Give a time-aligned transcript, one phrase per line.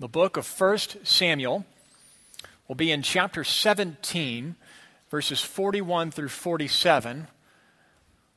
[0.00, 1.66] The book of 1 Samuel
[2.66, 4.56] will be in chapter 17,
[5.10, 7.26] verses 41 through 47.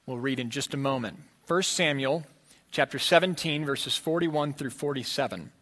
[0.05, 1.19] We'll read in just a moment.
[1.47, 2.25] 1 Samuel
[2.69, 5.53] chapter 17, verses 41 through 47.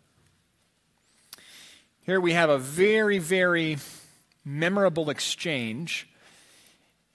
[2.08, 3.78] Here we have a very, very
[4.44, 6.10] memorable exchange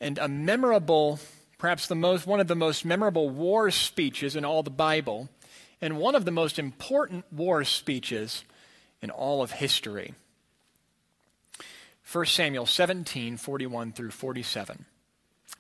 [0.01, 1.19] and a memorable,
[1.59, 5.29] perhaps the most, one of the most memorable war speeches in all the Bible,
[5.81, 8.45] and one of the most important war speeches
[9.03, 10.15] in all of history.
[12.11, 14.85] 1 Samuel 17, 41 through 47.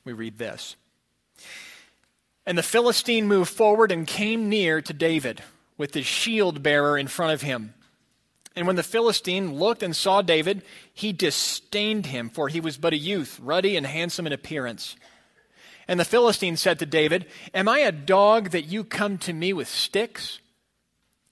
[0.05, 0.77] We read this.
[2.47, 5.43] And the Philistine moved forward and came near to David
[5.77, 7.75] with his shield bearer in front of him.
[8.55, 10.63] And when the Philistine looked and saw David,
[10.95, 14.97] he disdained him, for he was but a youth, ruddy and handsome in appearance.
[15.87, 19.53] And the Philistine said to David, Am I a dog that you come to me
[19.53, 20.39] with sticks?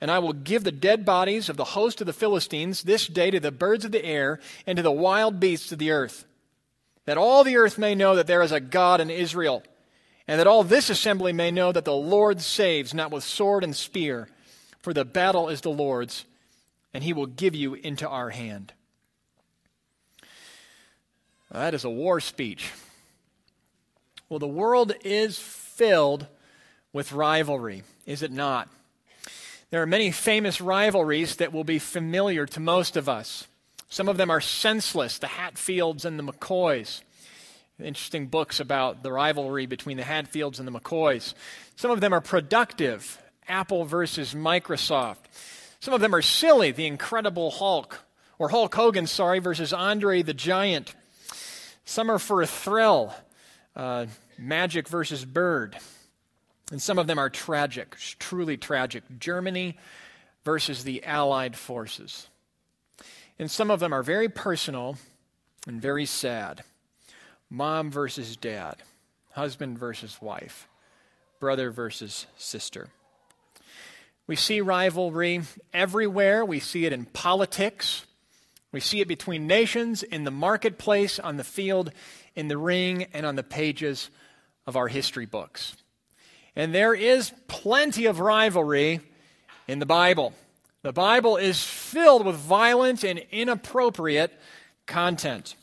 [0.00, 3.30] And I will give the dead bodies of the host of the Philistines this day
[3.30, 6.24] to the birds of the air and to the wild beasts of the earth,
[7.04, 9.62] that all the earth may know that there is a God in Israel,
[10.26, 13.76] and that all this assembly may know that the Lord saves, not with sword and
[13.76, 14.28] spear,
[14.78, 16.24] for the battle is the Lord's
[16.92, 18.72] and he will give you into our hand.
[21.50, 22.72] That is a war speech.
[24.28, 26.26] Well, the world is filled
[26.92, 28.68] with rivalry, is it not?
[29.70, 33.46] There are many famous rivalries that will be familiar to most of us.
[33.88, 37.02] Some of them are senseless, the Hatfields and the McCoys.
[37.78, 41.34] Interesting books about the rivalry between the Hatfields and the McCoys.
[41.76, 45.18] Some of them are productive, Apple versus Microsoft.
[45.78, 48.00] Some of them are silly, the Incredible Hulk,
[48.38, 50.94] or Hulk Hogan, sorry, versus Andre the Giant.
[51.84, 53.14] Some are for a thrill,
[53.76, 55.78] uh, Magic versus Bird.
[56.70, 59.02] And some of them are tragic, truly tragic.
[59.18, 59.76] Germany
[60.44, 62.28] versus the Allied forces.
[63.38, 64.96] And some of them are very personal
[65.66, 66.62] and very sad.
[67.48, 68.76] Mom versus dad,
[69.32, 70.68] husband versus wife,
[71.40, 72.88] brother versus sister.
[74.26, 75.42] We see rivalry
[75.74, 76.44] everywhere.
[76.44, 78.06] We see it in politics.
[78.70, 81.90] We see it between nations, in the marketplace, on the field,
[82.36, 84.08] in the ring, and on the pages
[84.68, 85.74] of our history books.
[86.56, 89.00] And there is plenty of rivalry
[89.68, 90.32] in the Bible.
[90.82, 94.32] The Bible is filled with violent and inappropriate
[94.86, 95.54] content.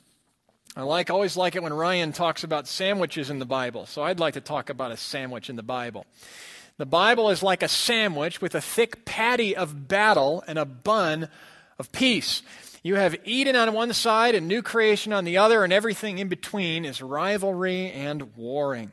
[0.75, 3.87] I like always like it when Ryan talks about sandwiches in the Bible.
[3.87, 6.05] So I'd like to talk about a sandwich in the Bible.
[6.77, 11.29] The Bible is like a sandwich with a thick patty of battle and a bun
[11.79, 12.43] of peace.
[12.83, 16.27] You have Eden on one side and new creation on the other, and everything in
[16.27, 18.91] between is rivalry and warring,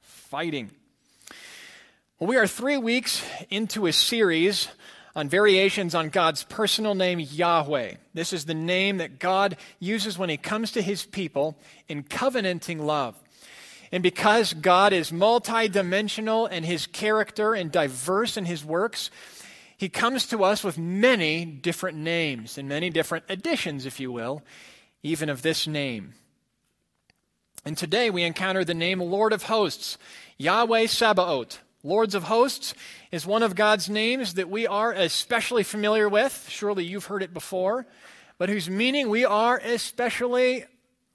[0.00, 0.70] fighting.
[2.18, 4.68] Well, we are three weeks into a series
[5.14, 7.96] on variations on God's personal name, Yahweh.
[8.14, 12.78] This is the name that God uses when He comes to His people in covenanting
[12.78, 13.22] love.
[13.92, 19.10] And because God is multidimensional in his character and diverse in his works,
[19.76, 24.42] he comes to us with many different names and many different editions, if you will,
[25.02, 26.14] even of this name.
[27.66, 29.98] And today we encounter the name Lord of Hosts,
[30.38, 31.60] Yahweh Sabaoth.
[31.86, 32.74] Lords of Hosts
[33.12, 36.46] is one of God's names that we are especially familiar with.
[36.48, 37.86] Surely you've heard it before,
[38.38, 40.64] but whose meaning we are especially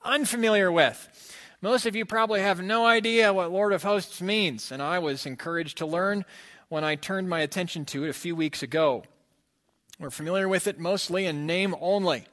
[0.01, 1.35] unfamiliar with.
[1.61, 5.25] Most of you probably have no idea what Lord of Hosts means, and I was
[5.25, 6.23] encouraged to learn
[6.69, 9.03] when I turned my attention to it a few weeks ago.
[9.99, 12.27] We're familiar with it mostly in name only.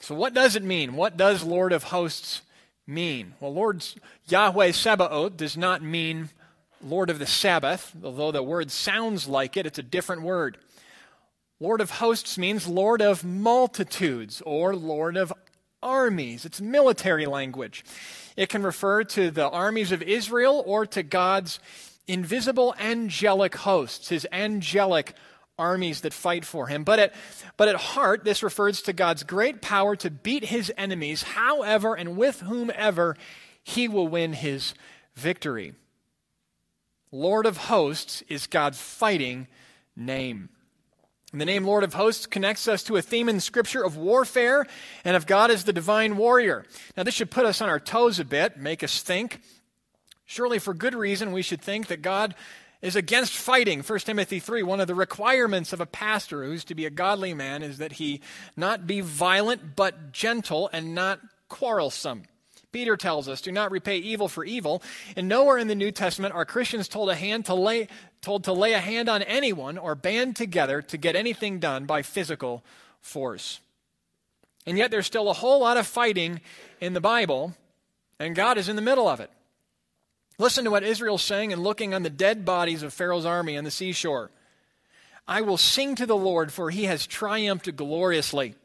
[0.00, 0.96] So, what does it mean?
[0.96, 2.42] What does Lord of Hosts
[2.84, 3.34] mean?
[3.38, 3.86] Well, Lord
[4.26, 6.30] Yahweh Sabaoth does not mean
[6.84, 10.58] Lord of the Sabbath, although the word sounds like it, it's a different word.
[11.60, 15.32] Lord of hosts means Lord of multitudes or Lord of
[15.82, 16.44] armies.
[16.44, 17.84] It's military language.
[18.36, 21.60] It can refer to the armies of Israel or to God's
[22.06, 25.14] invisible angelic hosts, his angelic
[25.58, 26.84] armies that fight for him.
[26.84, 27.14] But at,
[27.56, 32.16] but at heart, this refers to God's great power to beat his enemies, however and
[32.16, 33.16] with whomever
[33.62, 34.74] he will win his
[35.14, 35.74] victory.
[37.14, 39.46] Lord of hosts is God's fighting
[39.94, 40.48] name.
[41.32, 44.66] The name Lord of Hosts connects us to a theme in Scripture of warfare
[45.04, 46.64] and of God as the divine warrior.
[46.96, 49.40] Now, this should put us on our toes a bit, make us think.
[50.24, 52.34] Surely, for good reason, we should think that God
[52.82, 53.82] is against fighting.
[53.82, 57.32] 1 Timothy 3, one of the requirements of a pastor who's to be a godly
[57.32, 58.20] man is that he
[58.56, 62.24] not be violent, but gentle and not quarrelsome.
[62.74, 64.82] Peter tells us, do not repay evil for evil.
[65.14, 67.86] And nowhere in the New Testament are Christians told, a hand to lay,
[68.20, 72.02] told to lay a hand on anyone or band together to get anything done by
[72.02, 72.64] physical
[73.00, 73.60] force.
[74.66, 76.40] And yet there's still a whole lot of fighting
[76.80, 77.54] in the Bible,
[78.18, 79.30] and God is in the middle of it.
[80.36, 83.62] Listen to what Israel's saying and looking on the dead bodies of Pharaoh's army on
[83.62, 84.32] the seashore.
[85.28, 88.56] I will sing to the Lord, for he has triumphed gloriously.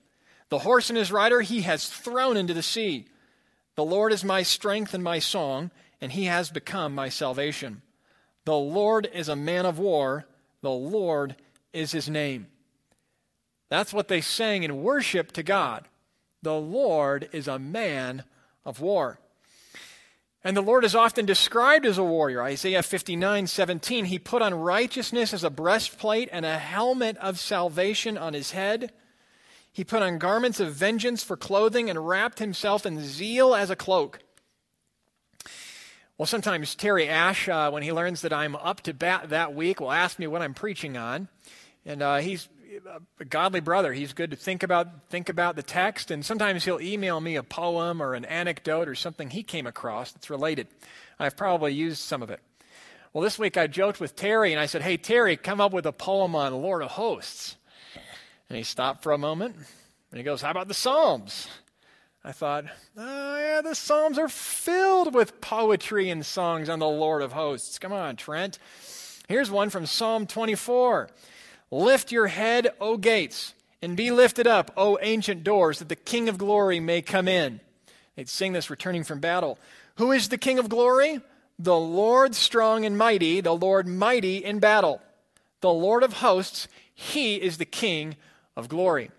[0.50, 3.06] The horse and his rider he has thrown into the sea.
[3.80, 5.72] The Lord is my strength and my song,
[6.02, 7.82] and he has become my salvation.
[8.44, 10.28] The Lord is a man of war,
[10.60, 11.38] the Lord
[11.72, 12.48] is his name.
[13.70, 15.88] That's what they sang in worship to God.
[16.42, 18.26] The Lord is a man
[18.66, 19.22] of war.
[20.44, 22.44] And the Lord is often described as a warrior.
[22.44, 28.18] Isaiah 59 17, he put on righteousness as a breastplate and a helmet of salvation
[28.18, 28.92] on his head.
[29.80, 33.78] He put on garments of vengeance for clothing and wrapped himself in zeal as a
[33.78, 34.20] cloak.
[36.18, 39.80] Well, sometimes Terry Ash, uh, when he learns that I'm up to bat that week,
[39.80, 41.30] will ask me what I'm preaching on.
[41.86, 42.50] And uh, he's
[43.22, 43.94] a godly brother.
[43.94, 46.12] He's good to think about, think about the text.
[46.12, 50.12] And sometimes he'll email me a poem or an anecdote or something he came across
[50.12, 50.68] that's related.
[51.18, 52.42] I've probably used some of it.
[53.14, 55.86] Well, this week I joked with Terry and I said, Hey, Terry, come up with
[55.86, 57.56] a poem on Lord of Hosts.
[58.50, 61.48] And he stopped for a moment and he goes, How about the Psalms?
[62.24, 62.66] I thought,
[62.98, 67.78] Oh, yeah, the Psalms are filled with poetry and songs on the Lord of hosts.
[67.80, 68.58] Come on, Trent.
[69.28, 71.10] Here's one from Psalm 24
[71.72, 76.28] Lift your head, O gates, and be lifted up, O ancient doors, that the King
[76.28, 77.60] of glory may come in.
[78.16, 79.60] They'd sing this returning from battle.
[79.98, 81.22] Who is the King of glory?
[81.60, 85.02] The Lord strong and mighty, the Lord mighty in battle.
[85.62, 88.16] The Lord of hosts, he is the King
[88.60, 89.10] of glory.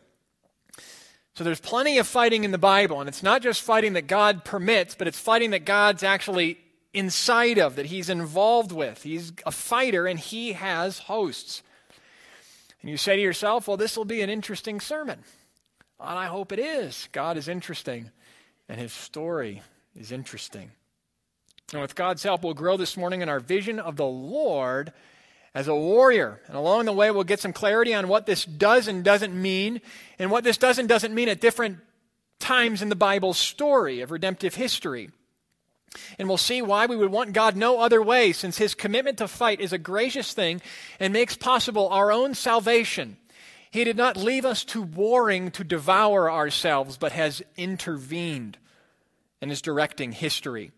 [1.34, 4.44] So there's plenty of fighting in the Bible, and it's not just fighting that God
[4.44, 6.58] permits, but it's fighting that God's actually
[6.92, 9.02] inside of, that He's involved with.
[9.02, 11.62] He's a fighter, and He has hosts.
[12.82, 15.20] And you say to yourself, well, this will be an interesting sermon.
[15.98, 17.08] And I hope it is.
[17.12, 18.10] God is interesting,
[18.68, 19.62] and His story
[19.96, 20.72] is interesting.
[21.72, 24.92] And with God's help, we'll grow this morning in our vision of the Lord
[25.54, 26.40] as a warrior.
[26.46, 29.80] And along the way, we'll get some clarity on what this does and doesn't mean,
[30.18, 31.78] and what this does and doesn't mean at different
[32.38, 35.10] times in the Bible's story of redemptive history.
[36.18, 39.28] And we'll see why we would want God no other way, since his commitment to
[39.28, 40.62] fight is a gracious thing
[41.00, 43.16] and makes possible our own salvation.
[43.72, 48.56] He did not leave us to warring to devour ourselves, but has intervened
[49.40, 50.70] and is directing history.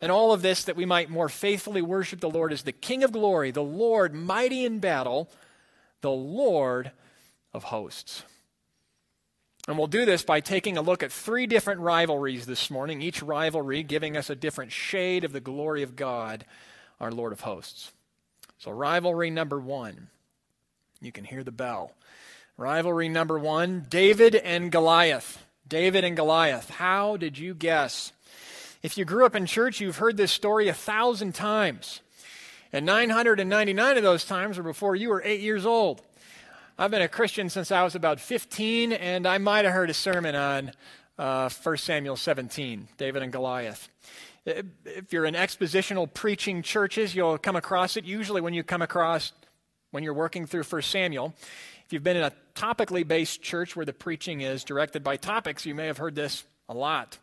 [0.00, 3.04] And all of this that we might more faithfully worship the Lord as the King
[3.04, 5.30] of glory, the Lord mighty in battle,
[6.00, 6.92] the Lord
[7.52, 8.22] of hosts.
[9.68, 13.22] And we'll do this by taking a look at three different rivalries this morning, each
[13.22, 16.46] rivalry giving us a different shade of the glory of God,
[16.98, 17.92] our Lord of hosts.
[18.58, 20.08] So, rivalry number one.
[21.00, 21.92] You can hear the bell.
[22.56, 25.44] Rivalry number one David and Goliath.
[25.66, 26.68] David and Goliath.
[26.70, 28.12] How did you guess?
[28.82, 32.00] If you grew up in church, you've heard this story a thousand times.
[32.72, 36.00] And 999 of those times were before you were eight years old.
[36.78, 39.94] I've been a Christian since I was about 15, and I might have heard a
[39.94, 40.72] sermon on
[41.18, 43.90] uh, 1 Samuel 17, David and Goliath.
[44.46, 48.06] If you're in expositional preaching churches, you'll come across it.
[48.06, 49.32] Usually, when you come across,
[49.90, 51.34] when you're working through 1 Samuel,
[51.84, 55.66] if you've been in a topically based church where the preaching is directed by topics,
[55.66, 57.18] you may have heard this a lot.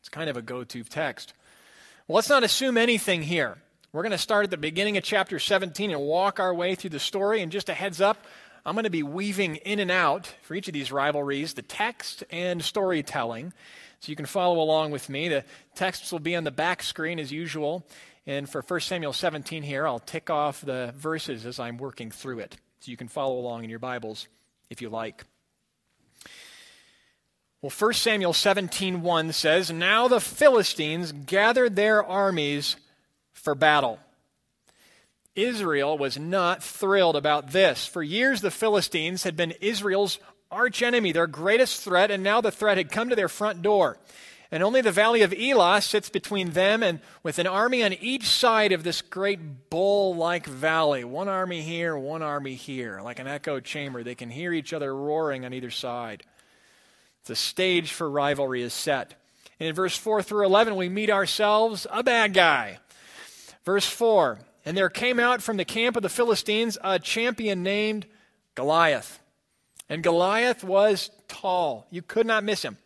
[0.00, 1.32] It's kind of a go to text.
[2.08, 3.58] Well, let's not assume anything here.
[3.92, 6.90] We're going to start at the beginning of chapter 17 and walk our way through
[6.90, 7.42] the story.
[7.42, 8.24] And just a heads up,
[8.64, 12.24] I'm going to be weaving in and out for each of these rivalries the text
[12.30, 13.52] and storytelling.
[14.00, 15.28] So you can follow along with me.
[15.28, 17.86] The texts will be on the back screen as usual.
[18.26, 22.40] And for 1 Samuel 17 here, I'll tick off the verses as I'm working through
[22.40, 22.56] it.
[22.80, 24.28] So you can follow along in your Bibles
[24.70, 25.24] if you like.
[27.62, 32.76] Well, 1 Samuel 17:1 says, "Now the Philistines gathered their armies
[33.32, 33.98] for battle."
[35.34, 37.86] Israel was not thrilled about this.
[37.86, 40.18] For years the Philistines had been Israel's
[40.50, 43.98] archenemy, their greatest threat, and now the threat had come to their front door.
[44.50, 48.24] And only the valley of Elah sits between them and with an army on each
[48.24, 51.04] side of this great bowl like valley.
[51.04, 53.00] One army here, one army here.
[53.00, 54.02] Like an echo chamber.
[54.02, 56.24] They can hear each other roaring on either side.
[57.30, 59.14] The stage for rivalry is set.
[59.60, 62.80] And in verse 4 through 11, we meet ourselves a bad guy.
[63.64, 68.06] Verse 4 And there came out from the camp of the Philistines a champion named
[68.56, 69.20] Goliath.
[69.88, 71.86] And Goliath was tall.
[71.92, 72.78] You could not miss him.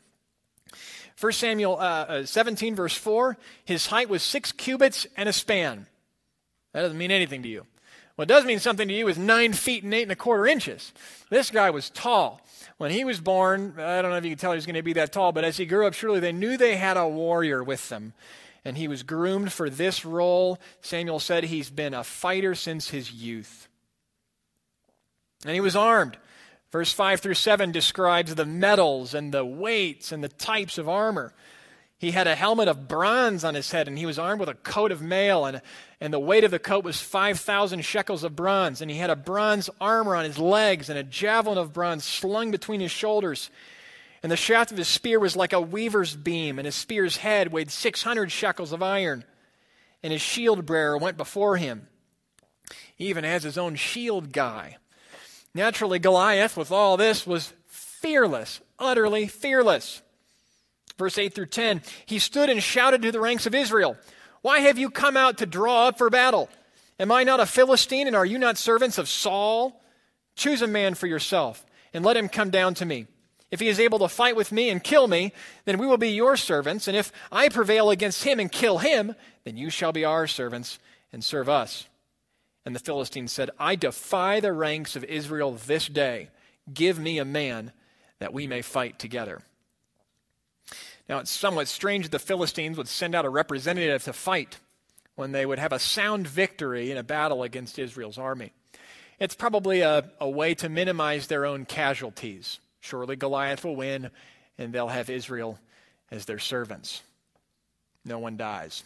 [1.19, 5.87] 1 Samuel uh, uh, 17, verse 4 His height was six cubits and a span.
[6.75, 7.65] That doesn't mean anything to you.
[8.17, 10.93] What does mean something to you is nine feet and eight and a quarter inches.
[11.31, 12.41] This guy was tall.
[12.77, 14.83] When he was born, I don't know if you can tell he was going to
[14.83, 17.63] be that tall, but as he grew up, surely they knew they had a warrior
[17.63, 18.13] with them.
[18.65, 20.59] And he was groomed for this role.
[20.81, 23.69] Samuel said he's been a fighter since his youth.
[25.45, 26.17] And he was armed.
[26.73, 31.33] Verse 5 through 7 describes the metals and the weights and the types of armor.
[31.99, 34.55] He had a helmet of bronze on his head, and he was armed with a
[34.55, 35.63] coat of mail, and,
[36.01, 38.83] and the weight of the coat was 5,000 shekels of bronze.
[38.83, 42.51] And he had a bronze armor on his legs, and a javelin of bronze slung
[42.51, 43.51] between his shoulders.
[44.23, 47.53] And the shaft of his spear was like a weaver's beam, and his spear's head
[47.53, 49.25] weighed 600 shekels of iron.
[50.03, 51.89] And his shield bearer went before him.
[52.97, 54.79] He even has his own shield guy.
[55.55, 60.03] Naturally, Goliath, with all this, was fearless, utterly fearless.
[60.99, 63.97] Verse 8 through 10 He stood and shouted to the ranks of Israel,
[64.43, 66.49] Why have you come out to draw up for battle?
[66.99, 69.81] Am I not a Philistine, and are you not servants of Saul?
[70.37, 73.07] Choose a man for yourself, and let him come down to me.
[73.51, 75.33] If he is able to fight with me and kill me,
[75.65, 76.89] then we will be your servants.
[76.89, 80.79] And if I prevail against him and kill him, then you shall be our servants
[81.13, 81.87] and serve us.
[82.65, 86.31] And the Philistine said, I defy the ranks of Israel this day.
[86.73, 87.73] Give me a man
[88.19, 89.43] that we may fight together.
[91.09, 94.59] Now, it's somewhat strange the Philistines would send out a representative to fight
[95.17, 98.53] when they would have a sound victory in a battle against Israel's army.
[99.21, 102.59] It's probably a, a way to minimize their own casualties.
[102.81, 104.11] Surely Goliath will win,
[104.59, 105.59] and they'll have Israel
[106.11, 107.03] as their servants.
[108.05, 108.83] No one dies.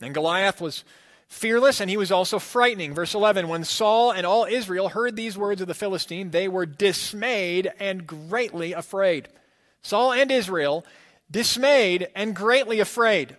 [0.00, 0.84] And Goliath was
[1.28, 2.94] fearless and he was also frightening.
[2.94, 6.66] Verse 11 When Saul and all Israel heard these words of the Philistine, they were
[6.66, 9.28] dismayed and greatly afraid.
[9.82, 10.84] Saul and Israel,
[11.30, 13.36] dismayed and greatly afraid.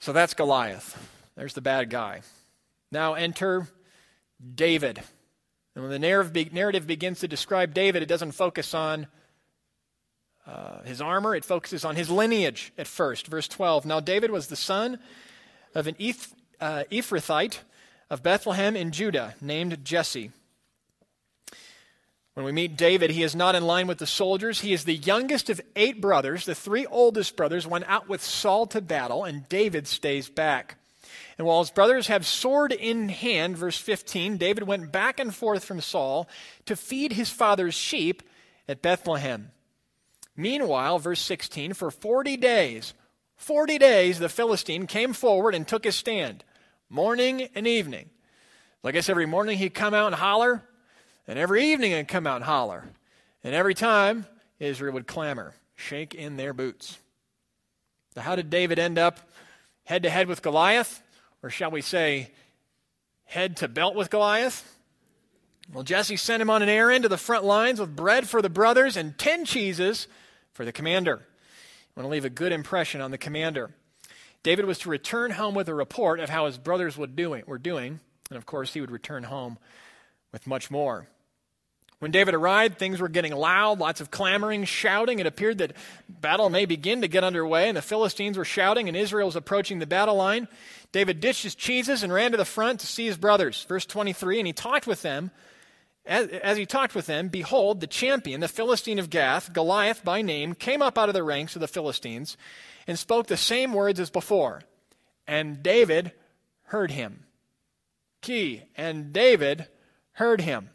[0.00, 0.96] So that's Goliath.
[1.36, 2.22] There's the bad guy.
[2.90, 3.68] Now enter
[4.54, 5.02] David.
[5.74, 5.98] And when the
[6.52, 9.06] narrative begins to describe David, it doesn't focus on
[10.46, 13.26] uh, his armor, it focuses on his lineage at first.
[13.26, 14.98] Verse 12 Now David was the son
[15.74, 17.58] of an Eph, uh, Ephrathite
[18.08, 20.32] of Bethlehem in Judah named Jesse.
[22.38, 24.60] When we meet David, he is not in line with the soldiers.
[24.60, 26.44] He is the youngest of eight brothers.
[26.44, 30.76] The three oldest brothers went out with Saul to battle, and David stays back.
[31.36, 35.64] And while his brothers have sword in hand, verse 15, David went back and forth
[35.64, 36.28] from Saul
[36.66, 38.22] to feed his father's sheep
[38.68, 39.50] at Bethlehem.
[40.36, 42.94] Meanwhile, verse 16, for 40 days,
[43.34, 46.44] 40 days, the Philistine came forward and took his stand,
[46.88, 48.10] morning and evening.
[48.84, 50.62] I guess every morning he'd come out and holler,
[51.28, 52.84] and every evening I'd come out and holler.
[53.44, 54.26] And every time,
[54.58, 56.98] Israel would clamor, shake in their boots.
[58.14, 59.20] So, how did David end up
[59.84, 61.02] head to head with Goliath?
[61.42, 62.32] Or shall we say,
[63.24, 64.76] head to belt with Goliath?
[65.72, 68.48] Well, Jesse sent him on an errand to the front lines with bread for the
[68.48, 70.08] brothers and ten cheeses
[70.52, 71.20] for the commander.
[71.20, 73.70] I want to leave a good impression on the commander.
[74.42, 78.36] David was to return home with a report of how his brothers were doing, and
[78.36, 79.58] of course, he would return home
[80.32, 81.06] with much more.
[82.00, 85.18] When David arrived, things were getting loud, lots of clamoring, shouting.
[85.18, 85.72] It appeared that
[86.08, 89.80] battle may begin to get underway, and the Philistines were shouting, and Israel was approaching
[89.80, 90.46] the battle line.
[90.92, 93.64] David ditched his cheeses and ran to the front to see his brothers.
[93.64, 95.32] Verse 23 And he talked with them.
[96.06, 100.22] As, as he talked with them, behold, the champion, the Philistine of Gath, Goliath by
[100.22, 102.38] name, came up out of the ranks of the Philistines
[102.86, 104.62] and spoke the same words as before.
[105.26, 106.12] And David
[106.62, 107.24] heard him.
[108.22, 108.62] Key.
[108.74, 109.66] And David
[110.12, 110.70] heard him.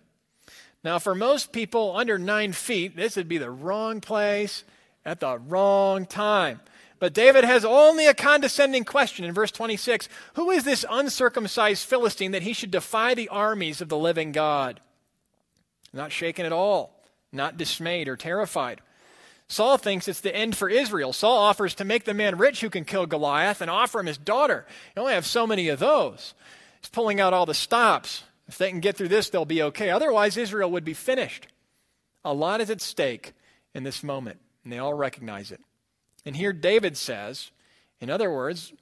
[0.84, 4.64] Now, for most people under nine feet, this would be the wrong place
[5.06, 6.60] at the wrong time.
[7.00, 12.32] But David has only a condescending question in verse 26 Who is this uncircumcised Philistine
[12.32, 14.80] that he should defy the armies of the living God?
[15.94, 18.82] Not shaken at all, not dismayed or terrified.
[19.48, 21.14] Saul thinks it's the end for Israel.
[21.14, 24.18] Saul offers to make the man rich who can kill Goliath and offer him his
[24.18, 24.66] daughter.
[24.96, 26.34] You only have so many of those.
[26.82, 28.24] He's pulling out all the stops.
[28.48, 29.90] If they can get through this, they'll be okay.
[29.90, 31.48] Otherwise, Israel would be finished.
[32.26, 33.34] A lot is at stake
[33.74, 34.40] in this moment.
[34.64, 35.62] and they all recognize it.
[36.26, 37.52] And here David says,
[38.00, 38.74] in other words,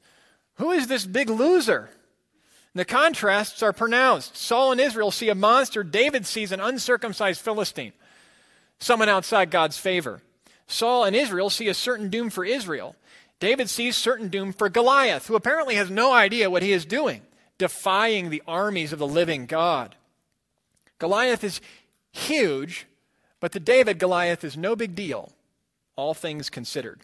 [0.55, 1.89] who is this big loser?
[2.73, 4.37] And the contrasts are pronounced.
[4.37, 7.93] Saul and Israel see a monster, David sees an uncircumcised Philistine,
[8.79, 10.21] someone outside God's favor.
[10.67, 12.95] Saul and Israel see a certain doom for Israel.
[13.39, 17.21] David sees certain doom for Goliath, who apparently has no idea what he is doing,
[17.61, 19.95] defying the armies of the living God.
[20.97, 21.61] Goliath is
[22.11, 22.87] huge,
[23.39, 25.31] but to David, Goliath is no big deal,
[25.95, 27.01] all things considered.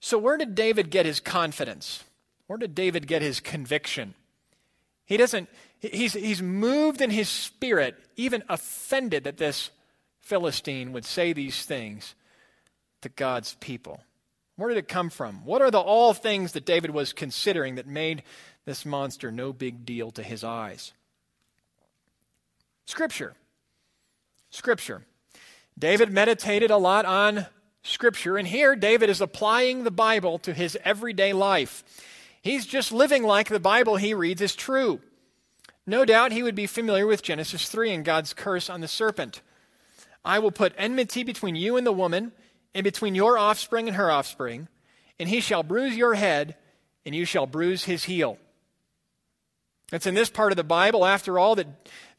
[0.00, 2.02] So, where did David get his confidence?
[2.48, 4.14] Where did David get his conviction?
[5.04, 9.70] He doesn't, he's, he's moved in his spirit, even offended that this
[10.18, 12.16] Philistine would say these things
[13.02, 14.00] to God's people.
[14.56, 15.44] Where did it come from?
[15.44, 18.24] What are the all things that David was considering that made
[18.64, 20.92] this monster no big deal to his eyes?
[22.86, 23.34] Scripture.
[24.50, 25.04] Scripture.
[25.78, 27.46] David meditated a lot on
[27.82, 31.84] Scripture, and here David is applying the Bible to his everyday life.
[32.40, 35.00] He's just living like the Bible he reads is true.
[35.86, 39.42] No doubt he would be familiar with Genesis 3 and God's curse on the serpent.
[40.24, 42.32] I will put enmity between you and the woman,
[42.74, 44.68] and between your offspring and her offspring,
[45.18, 46.56] and he shall bruise your head,
[47.04, 48.38] and you shall bruise his heel.
[49.94, 51.68] It's in this part of the Bible, after all, that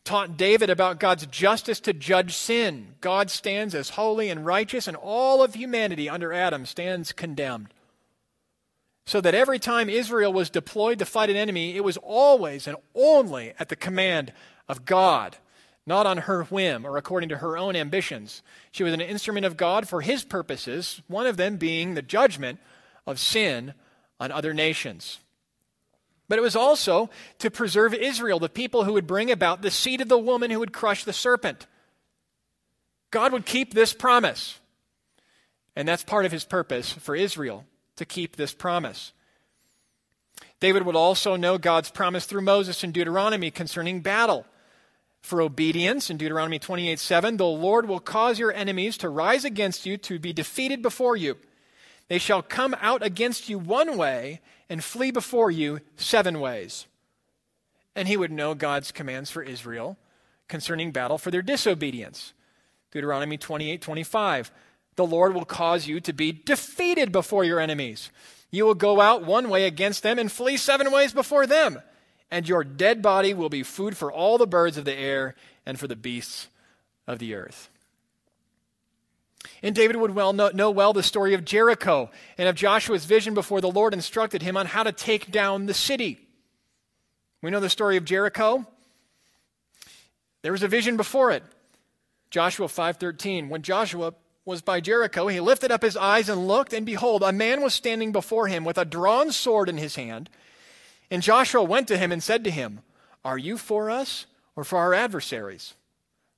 [0.06, 2.96] taught David about God's justice to judge sin.
[3.02, 7.68] God stands as holy and righteous, and all of humanity under Adam stands condemned.
[9.06, 12.78] So that every time Israel was deployed to fight an enemy, it was always and
[12.96, 14.32] only at the command
[14.70, 15.36] of God,
[15.86, 18.42] not on her whim or according to her own ambitions.
[18.72, 22.60] She was an instrument of God for his purposes, one of them being the judgment
[23.06, 23.74] of sin
[24.18, 25.20] on other nations.
[26.28, 30.02] But it was also to preserve Israel, the people who would bring about the seed
[30.02, 31.68] of the woman who would crush the serpent.
[33.12, 34.60] God would keep this promise.
[35.76, 37.66] And that's part of his purpose for Israel,
[37.98, 39.14] to keep this promise.
[40.60, 44.46] David would also know God's promise through Moses in Deuteronomy concerning battle.
[45.22, 49.86] For obedience, in Deuteronomy 28 7, the Lord will cause your enemies to rise against
[49.86, 51.38] you to be defeated before you.
[52.08, 56.86] They shall come out against you one way and flee before you seven ways.
[57.96, 59.98] And he would know God's commands for Israel
[60.48, 62.34] concerning battle for their disobedience.
[62.92, 64.52] Deuteronomy 28 25.
[64.96, 68.12] The Lord will cause you to be defeated before your enemies.
[68.52, 71.82] You will go out one way against them and flee seven ways before them.
[72.32, 75.80] And your dead body will be food for all the birds of the air and
[75.80, 76.48] for the beasts
[77.08, 77.70] of the earth.
[79.62, 83.34] And David would well know, know, well the story of Jericho and of Joshua's vision
[83.34, 86.20] before the Lord instructed him on how to take down the city.
[87.42, 88.66] We know the story of Jericho.
[90.42, 91.44] There was a vision before it.
[92.30, 93.50] Joshua 5:13.
[93.50, 94.14] When Joshua
[94.46, 97.74] was by Jericho, he lifted up his eyes and looked, and behold, a man was
[97.74, 100.30] standing before him with a drawn sword in his hand.
[101.10, 102.82] And Joshua went to him and said to him,
[103.24, 105.74] Are you for us or for our adversaries?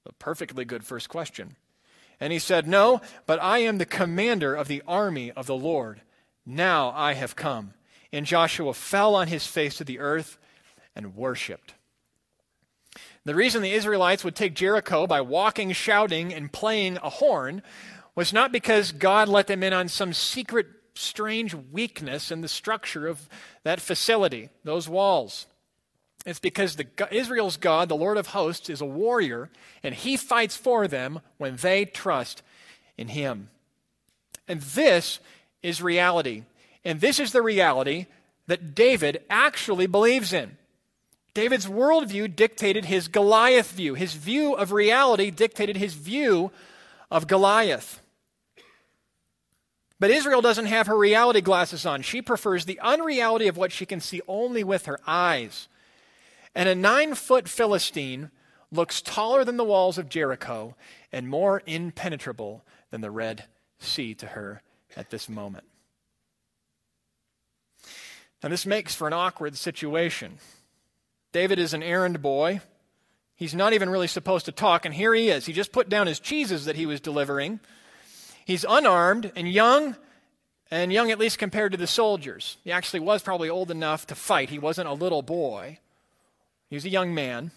[0.05, 1.55] A perfectly good first question.
[2.19, 6.01] And he said, No, but I am the commander of the army of the Lord.
[6.45, 7.73] Now I have come.
[8.11, 10.37] And Joshua fell on his face to the earth
[10.95, 11.73] and worshiped.
[13.25, 17.61] The reason the Israelites would take Jericho by walking, shouting, and playing a horn
[18.15, 23.05] was not because God let them in on some secret, strange weakness in the structure
[23.05, 23.27] of
[23.63, 25.45] that facility, those walls.
[26.27, 29.49] It's because the, Israel's God, the Lord of hosts, is a warrior,
[29.81, 32.43] and he fights for them when they trust
[32.97, 33.49] in him.
[34.45, 35.21] And this
[35.63, 36.43] is reality.
[36.83, 38.07] And this is the reality
[38.47, 40.57] that David actually believes in.
[41.33, 43.93] David's worldview dictated his Goliath view.
[43.93, 46.51] His view of reality dictated his view
[47.09, 48.01] of Goliath.
[49.97, 52.01] But Israel doesn't have her reality glasses on.
[52.01, 55.69] She prefers the unreality of what she can see only with her eyes.
[56.57, 58.31] And a nine foot Philistine
[58.71, 60.75] looks taller than the walls of Jericho
[61.11, 63.45] and more impenetrable than the Red
[63.77, 64.63] Sea to her
[64.95, 65.65] at this moment.
[68.41, 70.39] Now, this makes for an awkward situation.
[71.31, 72.61] David is an errand boy.
[73.35, 75.45] He's not even really supposed to talk, and here he is.
[75.45, 77.59] He just put down his cheeses that he was delivering.
[78.45, 79.95] He's unarmed and young,
[80.71, 82.57] and young at least compared to the soldiers.
[82.63, 84.49] He actually was probably old enough to fight.
[84.49, 85.77] He wasn't a little boy.
[86.69, 87.51] He was a young man.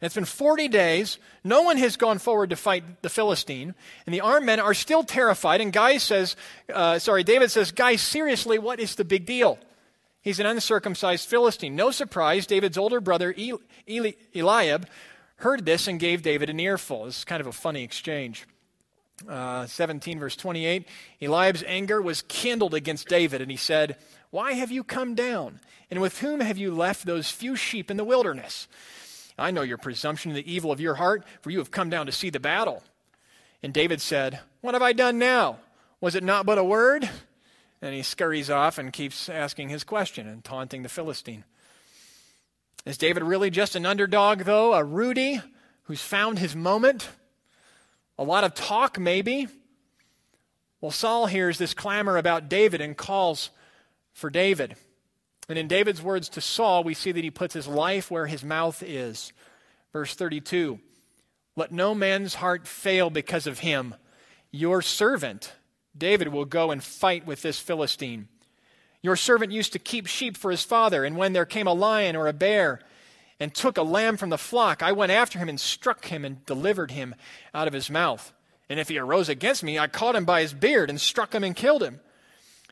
[0.00, 1.18] It's been 40 days.
[1.42, 3.74] No one has gone forward to fight the Philistine.
[4.06, 5.60] And the armed men are still terrified.
[5.60, 6.36] And Guy says,
[6.72, 9.58] uh, sorry, David says, Guy, seriously, what is the big deal?
[10.22, 11.74] He's an uncircumcised Philistine.
[11.74, 14.86] No surprise, David's older brother, Eli- Eliab,
[15.36, 17.06] heard this and gave David an earful.
[17.06, 18.46] Is kind of a funny exchange.
[19.28, 20.86] Uh, 17, verse 28,
[21.20, 23.96] Eliab's anger was kindled against David, and he said,
[24.30, 25.60] Why have you come down?
[25.90, 28.68] And with whom have you left those few sheep in the wilderness?
[29.38, 32.06] I know your presumption and the evil of your heart, for you have come down
[32.06, 32.82] to see the battle.
[33.62, 35.58] And David said, What have I done now?
[36.00, 37.08] Was it not but a word?
[37.80, 41.44] And he scurries off and keeps asking his question and taunting the Philistine.
[42.84, 44.74] Is David really just an underdog, though?
[44.74, 45.40] A Rudy
[45.84, 47.08] who's found his moment?
[48.18, 49.46] A lot of talk, maybe?
[50.80, 53.50] Well, Saul hears this clamor about David and calls
[54.12, 54.76] for David.
[55.48, 58.44] And in David's words to Saul, we see that he puts his life where his
[58.44, 59.32] mouth is.
[59.92, 60.78] Verse 32
[61.56, 63.94] Let no man's heart fail because of him.
[64.50, 65.52] Your servant,
[65.96, 68.28] David, will go and fight with this Philistine.
[69.00, 72.16] Your servant used to keep sheep for his father, and when there came a lion
[72.16, 72.80] or a bear
[73.40, 76.44] and took a lamb from the flock, I went after him and struck him and
[76.46, 77.14] delivered him
[77.54, 78.32] out of his mouth.
[78.68, 81.44] And if he arose against me, I caught him by his beard and struck him
[81.44, 82.00] and killed him.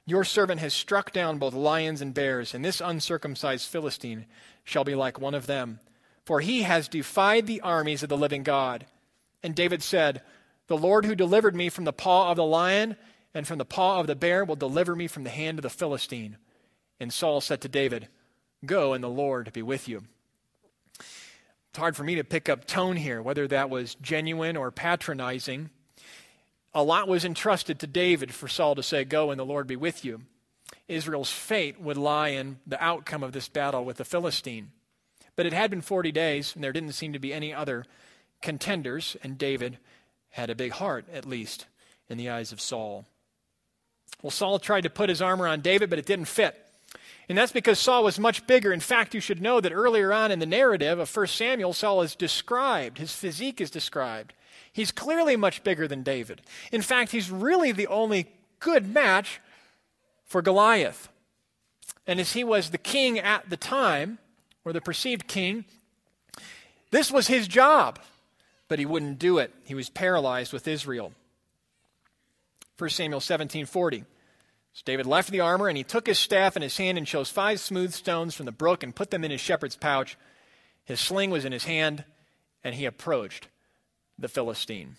[0.05, 4.27] Your servant has struck down both lions and bears, and this uncircumcised Philistine
[4.63, 5.81] shall be like one of them.
[6.25, 8.87] For he has defied the armies of the living God.
[9.43, 10.23] And David said,
[10.67, 12.97] The Lord who delivered me from the paw of the lion
[13.33, 15.71] and from the paw of the bear will deliver me from the hand of the
[15.71, 16.37] Philistine.
[16.99, 18.09] And Saul said to David,
[18.65, 20.05] Go, and the Lord be with you.
[21.77, 25.69] It's hard for me to pick up tone here, whether that was genuine or patronizing
[26.73, 29.77] a lot was entrusted to David for Saul to say, Go and the Lord be
[29.77, 30.23] with you.
[30.89, 34.71] Israel's fate would lie in the outcome of this battle with the Philistine.
[35.37, 37.85] But it had been 40 days, and there didn't seem to be any other
[38.41, 39.77] contenders, and David
[40.31, 41.67] had a big heart, at least,
[42.09, 43.05] in the eyes of Saul.
[44.23, 46.66] Well, Saul tried to put his armor on David, but it didn't fit.
[47.29, 48.73] And that's because Saul was much bigger.
[48.73, 52.03] In fact, you should know that earlier on in the narrative of 1 Samuel, Saul
[52.03, 54.33] is described, his physique is described.
[54.73, 56.43] He's clearly much bigger than David.
[56.71, 58.27] In fact, he's really the only
[58.61, 59.41] good match
[60.25, 61.09] for Goliath.
[62.07, 64.19] And as he was the king at the time,
[64.65, 65.65] or the perceived king,
[66.91, 67.99] this was his job,
[68.69, 69.53] but he wouldn't do it.
[69.65, 71.13] He was paralyzed with Israel.
[72.79, 74.05] 1 Samuel 17:40.
[74.77, 77.31] So David left the armor and he took his staff in his hand and chose
[77.31, 80.19] five smooth stones from the brook and put them in his shepherd's pouch.
[80.85, 82.05] His sling was in his hand,
[82.63, 83.49] and he approached
[84.19, 84.97] the Philistine.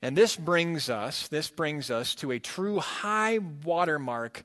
[0.00, 4.42] And this brings us, this brings us to a true high watermark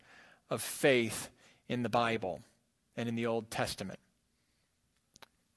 [0.50, 1.30] of faith
[1.70, 2.42] in the Bible
[2.98, 4.00] and in the Old Testament.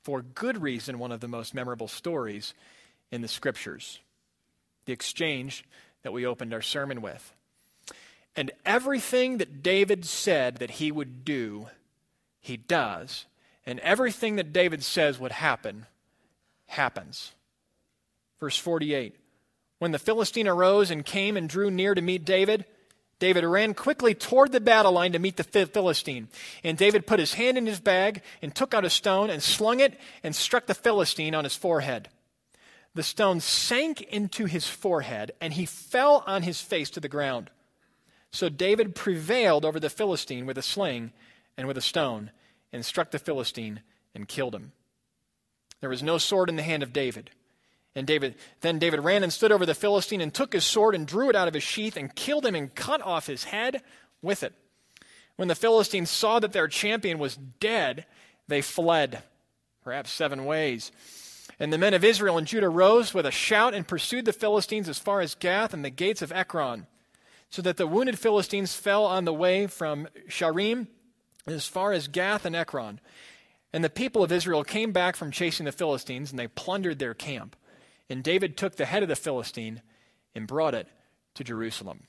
[0.05, 2.55] For good reason, one of the most memorable stories
[3.11, 3.99] in the scriptures.
[4.85, 5.65] The exchange
[6.05, 7.35] that we opened our sermon with.
[8.37, 11.69] And everything that David said that he would do,
[12.41, 13.27] he does.
[13.67, 15.87] And everything that David says would happen,
[16.67, 17.33] happens.
[18.41, 19.17] Verse 48
[19.79, 22.65] When the Philistine arose and came and drew near to meet David,
[23.21, 26.29] David ran quickly toward the battle line to meet the Philistine.
[26.63, 29.81] And David put his hand in his bag and took out a stone and slung
[29.81, 32.09] it and struck the Philistine on his forehead.
[32.95, 37.51] The stone sank into his forehead and he fell on his face to the ground.
[38.35, 41.13] So David prevailed over the Philistine with a sling
[41.57, 42.33] and with a stone
[42.73, 44.73] and struck the Philistine and killed him.
[45.81, 47.31] There was no sword in the hand of David.
[47.95, 51.07] And David, then David ran and stood over the Philistine and took his sword and
[51.07, 53.83] drew it out of his sheath and killed him and cut off his head
[54.21, 54.53] with it.
[55.37, 58.05] When the Philistines saw that their champion was dead,
[58.49, 59.23] they fled,
[59.85, 60.91] perhaps seven ways.
[61.61, 64.89] And the men of Israel and Judah rose with a shout and pursued the Philistines
[64.89, 66.89] as far as Gath and the gates of Ekron,
[67.55, 70.89] so that the wounded Philistines fell on the way from Shaaraim
[71.47, 72.99] as far as Gath and Ekron.
[73.73, 77.15] And the people of Israel came back from chasing the Philistines, and they plundered their
[77.15, 77.55] camp.
[78.11, 79.83] And David took the head of the Philistine
[80.35, 80.89] and brought it
[81.35, 82.09] to Jerusalem.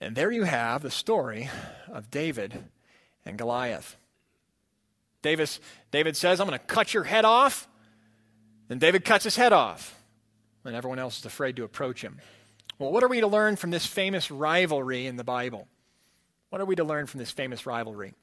[0.00, 1.48] And there you have the story
[1.86, 2.64] of David
[3.24, 3.96] and Goliath.
[5.22, 5.60] Davis,
[5.92, 7.68] David says, I'm going to cut your head off.
[8.66, 9.96] Then David cuts his head off,
[10.64, 12.18] and everyone else is afraid to approach him.
[12.78, 15.66] Well, what are we to learn from this famous rivalry in the Bible?
[16.50, 18.14] What are we to learn from this famous rivalry?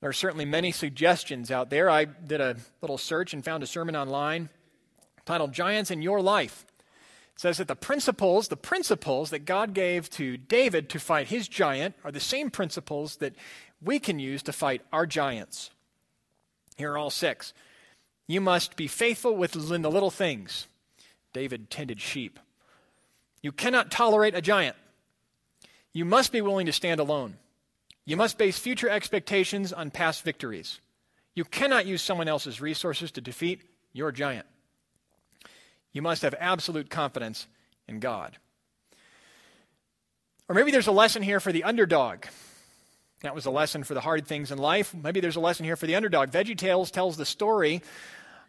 [0.00, 1.90] There are certainly many suggestions out there.
[1.90, 4.48] I did a little search and found a sermon online
[5.26, 6.64] titled Giants in Your Life.
[7.34, 11.48] It says that the principles, the principles that God gave to David to fight his
[11.48, 13.34] giant are the same principles that
[13.82, 15.70] we can use to fight our giants.
[16.76, 17.52] Here are all six.
[18.28, 20.68] You must be faithful within the little things.
[21.32, 22.38] David tended sheep.
[23.42, 24.76] You cannot tolerate a giant.
[25.92, 27.36] You must be willing to stand alone.
[28.04, 30.80] You must base future expectations on past victories.
[31.34, 34.46] You cannot use someone else's resources to defeat your giant.
[35.92, 37.46] You must have absolute confidence
[37.86, 38.36] in God.
[40.48, 42.24] Or maybe there's a lesson here for the underdog.
[43.20, 44.94] That was a lesson for the hard things in life.
[44.94, 46.30] Maybe there's a lesson here for the underdog.
[46.30, 47.82] Veggie Tales tells the story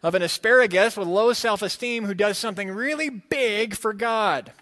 [0.02, 4.52] of an asparagus with low self esteem who does something really big for God.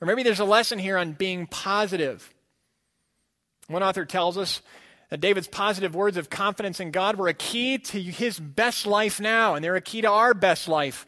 [0.00, 2.32] Or maybe there's a lesson here on being positive.
[3.68, 4.60] One author tells us
[5.10, 9.20] that David's positive words of confidence in God were a key to his best life
[9.20, 11.06] now, and they're a key to our best life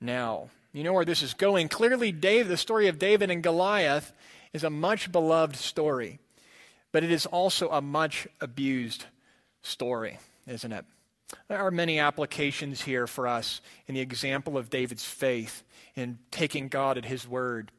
[0.00, 0.50] now.
[0.72, 1.68] You know where this is going.
[1.68, 4.12] Clearly, Dave, the story of David and Goliath
[4.52, 6.18] is a much beloved story,
[6.92, 9.06] but it is also a much abused
[9.62, 10.84] story, isn't it?
[11.48, 15.62] There are many applications here for us in the example of David's faith
[15.94, 17.70] in taking God at his word,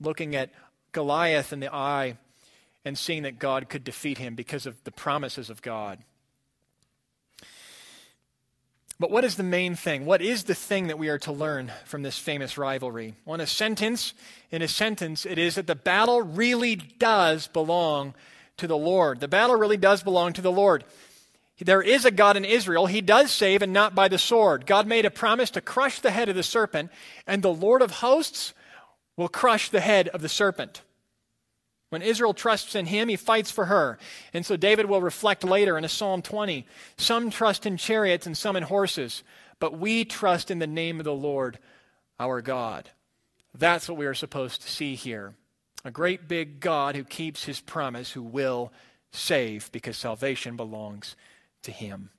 [0.00, 0.50] looking at
[0.92, 2.16] Goliath in the eye
[2.84, 5.98] and seeing that God could defeat him because of the promises of God.
[8.98, 10.06] But what is the main thing?
[10.06, 13.14] What is the thing that we are to learn from this famous rivalry?
[13.24, 14.14] Well, in a sentence,
[14.50, 18.14] in a sentence, it is that the battle really does belong
[18.56, 19.20] to the Lord.
[19.20, 20.84] The battle really does belong to the Lord.
[21.58, 22.86] There is a God in Israel.
[22.86, 24.66] He does save and not by the sword.
[24.66, 26.90] God made a promise to crush the head of the serpent,
[27.26, 28.54] and the Lord of hosts
[29.16, 30.82] will crush the head of the serpent.
[31.90, 33.98] When Israel trusts in him, he fights for her.
[34.34, 38.36] And so David will reflect later in a Psalm 20 Some trust in chariots and
[38.36, 39.22] some in horses,
[39.60, 41.58] but we trust in the name of the Lord
[42.18, 42.90] our God.
[43.54, 45.34] That's what we are supposed to see here.
[45.84, 48.72] A great big God who keeps his promise, who will
[49.12, 51.14] save because salvation belongs
[51.62, 52.10] to him.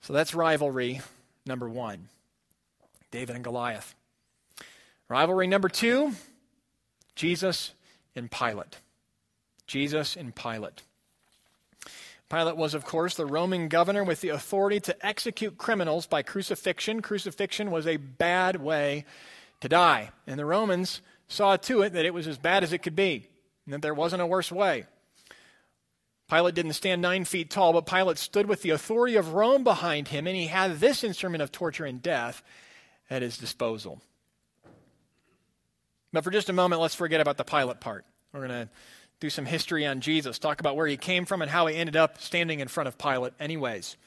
[0.00, 1.00] So that's rivalry
[1.46, 2.08] number one
[3.10, 3.94] David and Goliath.
[5.08, 6.12] Rivalry number two
[7.14, 7.72] Jesus
[8.14, 8.78] and Pilate.
[9.66, 10.82] Jesus and Pilate.
[12.28, 17.00] Pilate was, of course, the Roman governor with the authority to execute criminals by crucifixion.
[17.00, 19.04] Crucifixion was a bad way
[19.60, 20.10] to die.
[20.26, 23.28] And the Romans saw to it that it was as bad as it could be,
[23.64, 24.86] and that there wasn't a worse way.
[26.28, 30.08] Pilate didn't stand nine feet tall, but Pilate stood with the authority of Rome behind
[30.08, 32.42] him, and he had this instrument of torture and death
[33.08, 34.02] at his disposal.
[36.16, 38.06] But for just a moment, let's forget about the Pilate part.
[38.32, 38.68] We're going to
[39.20, 41.94] do some history on Jesus, talk about where he came from and how he ended
[41.94, 43.98] up standing in front of Pilate, anyways.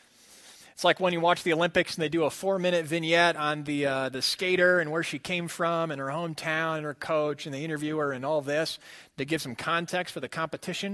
[0.74, 3.64] It's like when you watch the Olympics and they do a four minute vignette on
[3.64, 7.46] the, uh, the skater and where she came from and her hometown and her coach
[7.46, 8.80] and the interviewer and all this
[9.20, 10.94] to give some context for the competition.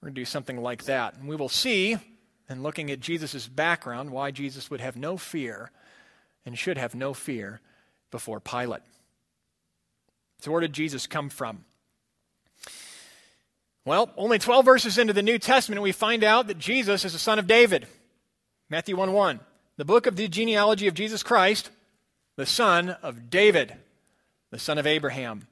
[0.00, 1.16] We're going to do something like that.
[1.16, 1.96] And we will see,
[2.48, 5.72] in looking at Jesus' background, why Jesus would have no fear
[6.46, 7.60] and should have no fear
[8.12, 8.82] before Pilate.
[10.40, 11.64] So, where did Jesus come from?
[13.84, 17.18] Well, only 12 verses into the New Testament, we find out that Jesus is the
[17.18, 17.86] son of David.
[18.68, 19.40] Matthew 1 1.
[19.78, 21.70] The book of the genealogy of Jesus Christ,
[22.36, 23.74] the son of David,
[24.50, 25.46] the son of Abraham.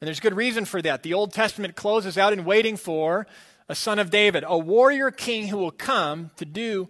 [0.00, 1.02] And there's good reason for that.
[1.02, 3.26] The Old Testament closes out in waiting for
[3.68, 6.88] a son of David, a warrior king who will come to do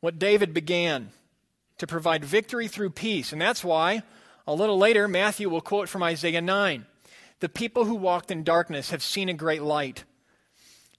[0.00, 1.10] what David began,
[1.78, 3.32] to provide victory through peace.
[3.32, 4.02] And that's why
[4.46, 6.86] a little later, Matthew will quote from Isaiah 9
[7.40, 10.04] The people who walked in darkness have seen a great light.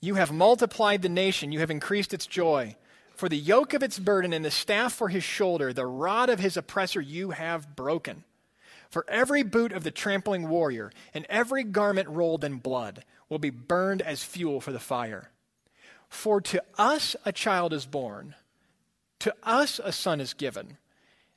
[0.02, 2.76] You have multiplied the nation, you have increased its joy.
[3.16, 6.40] For the yoke of its burden and the staff for his shoulder, the rod of
[6.40, 8.24] his oppressor you have broken.
[8.92, 13.50] For every boot of the trampling warrior and every garment rolled in blood will be
[13.50, 15.32] burned as fuel for the fire.
[16.10, 18.36] For to us a child is born,
[19.20, 20.78] to us a son is given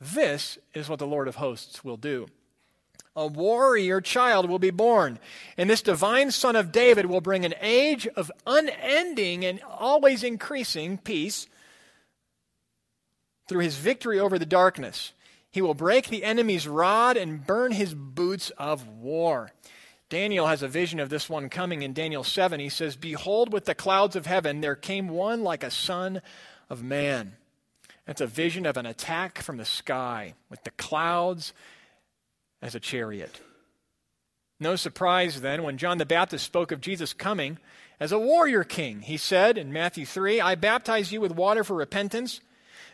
[0.00, 2.26] This is what the Lord of hosts will do.
[3.14, 5.18] A warrior child will be born,
[5.56, 10.98] and this divine son of David will bring an age of unending and always increasing
[10.98, 11.46] peace
[13.48, 15.12] through his victory over the darkness.
[15.50, 19.50] He will break the enemy's rod and burn his boots of war.
[20.10, 22.60] Daniel has a vision of this one coming in Daniel 7.
[22.60, 26.20] He says, Behold, with the clouds of heaven there came one like a son
[26.68, 27.36] of man.
[28.06, 31.52] It's a vision of an attack from the sky with the clouds
[32.62, 33.40] as a chariot.
[34.58, 37.58] No surprise then when John the Baptist spoke of Jesus coming
[38.00, 39.00] as a warrior king.
[39.00, 42.40] He said in Matthew 3, I baptize you with water for repentance,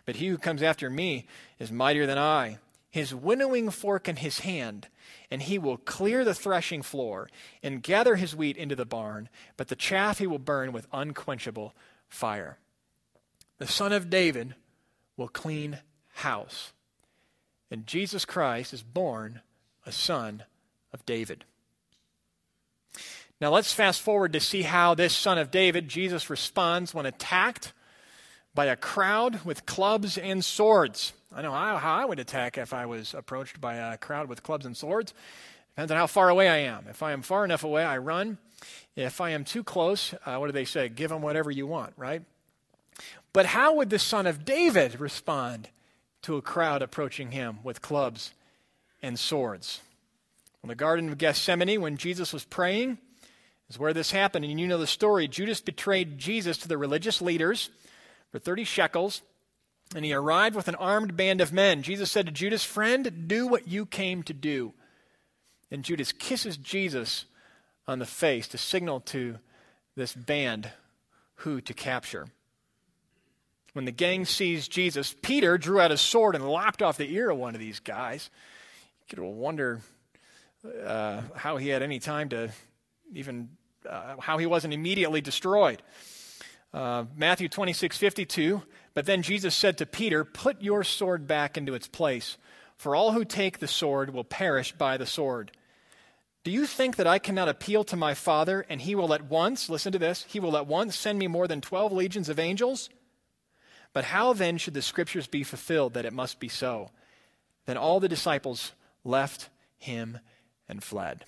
[0.05, 1.27] But he who comes after me
[1.59, 2.59] is mightier than I.
[2.91, 4.89] His winnowing fork in his hand,
[5.31, 7.31] and he will clear the threshing floor
[7.63, 11.75] and gather his wheat into the barn, but the chaff he will burn with unquenchable
[12.09, 12.59] fire.
[13.59, 14.57] The Son of David
[15.23, 15.79] will clean
[16.15, 16.73] house.
[17.71, 19.41] And Jesus Christ is born
[19.87, 20.43] a son
[20.93, 21.45] of David.
[23.41, 27.73] Now let's fast forward to see how this son of David, Jesus, responds when attacked
[28.53, 31.13] by a crowd with clubs and swords.
[31.33, 34.67] I know how, I would attack if I was approached by a crowd with clubs
[34.67, 35.15] and swords.
[35.71, 36.87] Depends on how far away I am.
[36.91, 38.39] If I am far enough away, I run.
[38.97, 40.89] If I am too close, uh, what do they say?
[40.89, 42.23] Give them whatever you want, right?
[43.33, 45.69] But how would the son of David respond
[46.23, 48.33] to a crowd approaching him with clubs
[49.03, 49.81] and swords?
[50.63, 52.99] In the Garden of Gethsemane, when Jesus was praying,
[53.69, 54.45] is where this happened.
[54.45, 55.27] And you know the story.
[55.27, 57.71] Judas betrayed Jesus to the religious leaders
[58.31, 59.23] for 30 shekels,
[59.95, 61.83] and he arrived with an armed band of men.
[61.83, 64.73] Jesus said to Judas, Friend, do what you came to do.
[65.71, 67.25] And Judas kisses Jesus
[67.89, 69.39] on the face to signal to
[69.97, 70.71] this band
[71.37, 72.29] who to capture.
[73.73, 77.31] When the gang seized Jesus, Peter drew out his sword and lopped off the ear
[77.31, 78.29] of one of these guys.
[79.09, 79.81] You could wonder
[80.85, 82.51] uh, how he had any time to
[83.15, 83.49] even,
[83.89, 85.83] uh, how he wasn't immediately destroyed.
[86.73, 88.63] Uh, Matthew 26, 52.
[88.95, 92.37] But then Jesus said to Peter, Put your sword back into its place,
[92.77, 95.53] for all who take the sword will perish by the sword.
[96.45, 99.71] Do you think that I cannot appeal to my Father, and he will at once,
[99.71, 102.91] listen to this, he will at once send me more than 12 legions of angels?
[103.93, 106.91] But how then should the scriptures be fulfilled that it must be so?
[107.67, 108.73] Then all the disciples
[109.05, 110.19] left him
[110.69, 111.25] and fled.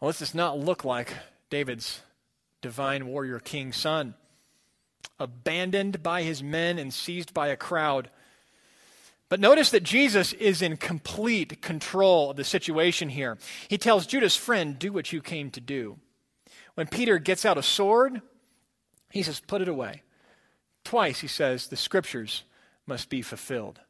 [0.00, 1.12] Well, this does not look like
[1.50, 2.00] David's
[2.62, 4.14] divine warrior king son.
[5.18, 8.10] Abandoned by his men and seized by a crowd.
[9.28, 13.38] But notice that Jesus is in complete control of the situation here.
[13.68, 15.98] He tells Judas, friend, do what you came to do.
[16.74, 18.20] When Peter gets out a sword,
[19.10, 20.02] he says, put it away.
[20.86, 22.44] Twice he says, the scriptures
[22.86, 23.80] must be fulfilled.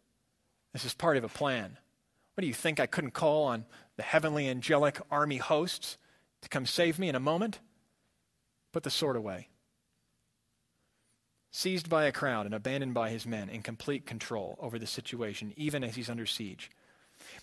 [0.73, 1.77] This is part of a plan.
[2.33, 2.81] What do you think?
[2.81, 3.67] I couldn't call on
[3.99, 5.99] the heavenly angelic army hosts
[6.41, 7.59] to come save me in a moment?
[8.73, 9.49] Put the sword away.
[11.51, 15.53] Seized by a crowd and abandoned by his men, in complete control over the situation,
[15.55, 16.71] even as he's under siege.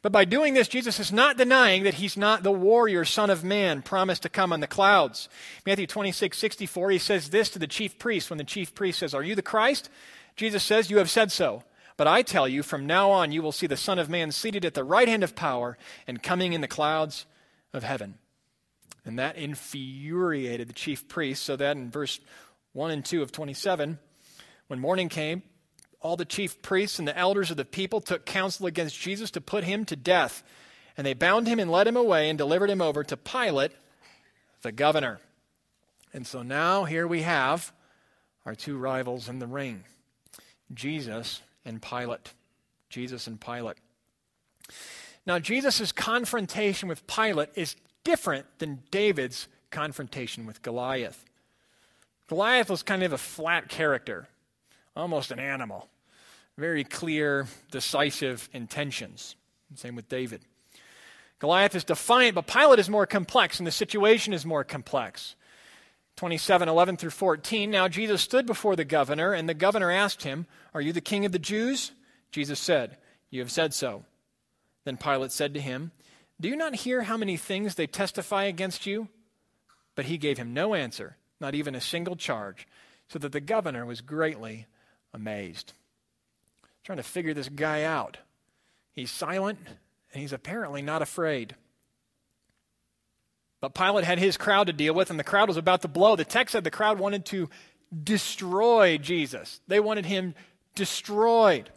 [0.04, 3.46] But by doing this, Jesus is not denying that he's not the warrior son of
[3.46, 5.30] man promised to come on the clouds.
[5.66, 9.14] Matthew 26, 64, he says this to the chief priest when the chief priest says,
[9.14, 9.90] Are you the Christ?
[10.36, 11.64] Jesus says, You have said so.
[11.96, 14.66] But I tell you, from now on you will see the Son of Man seated
[14.66, 17.26] at the right hand of power and coming in the clouds
[17.72, 18.16] of heaven.
[19.06, 22.20] And that infuriated the chief priests, so that in verse
[22.74, 24.00] 1 and 2 of 27,
[24.68, 25.44] when morning came,
[26.04, 29.42] all the chief priests and the elders of the people took counsel against Jesus to
[29.42, 30.44] put him to death.
[30.96, 33.72] And they bound him and led him away and delivered him over to Pilate,
[34.62, 35.20] the governor.
[36.14, 37.72] And so now here we have
[38.46, 39.86] our two rivals in the ring
[40.74, 42.34] Jesus and Pilate.
[42.90, 43.78] Jesus and Pilate.
[45.26, 51.26] Now, Jesus' confrontation with Pilate is different than David's confrontation with Goliath.
[52.28, 54.28] Goliath was kind of a flat character,
[54.96, 55.90] almost an animal.
[56.58, 59.36] Very clear, decisive intentions.
[59.76, 60.42] Same with David.
[61.40, 65.36] Goliath is defiant, but Pilate is more complex, and the situation is more complex.
[66.16, 67.72] 27, 11 through 14.
[67.72, 71.26] Now Jesus stood before the governor, and the governor asked him, Are you the king
[71.26, 71.92] of the Jews?
[72.32, 72.98] Jesus said,
[73.32, 74.06] You have said so.
[74.86, 75.92] Then Pilate said to him,
[76.44, 79.08] do you not hear how many things they testify against you?
[79.96, 82.68] But he gave him no answer, not even a single charge,
[83.08, 84.66] so that the governor was greatly
[85.14, 85.72] amazed.
[86.84, 88.18] Trying to figure this guy out.
[88.92, 89.60] He's silent,
[90.12, 91.56] and he's apparently not afraid.
[93.62, 96.16] But Pilate had his crowd to deal with, and the crowd was about to blow.
[96.16, 97.50] The text said the crowd wanted to
[98.04, 100.36] destroy Jesus, they wanted him
[100.76, 101.70] destroyed.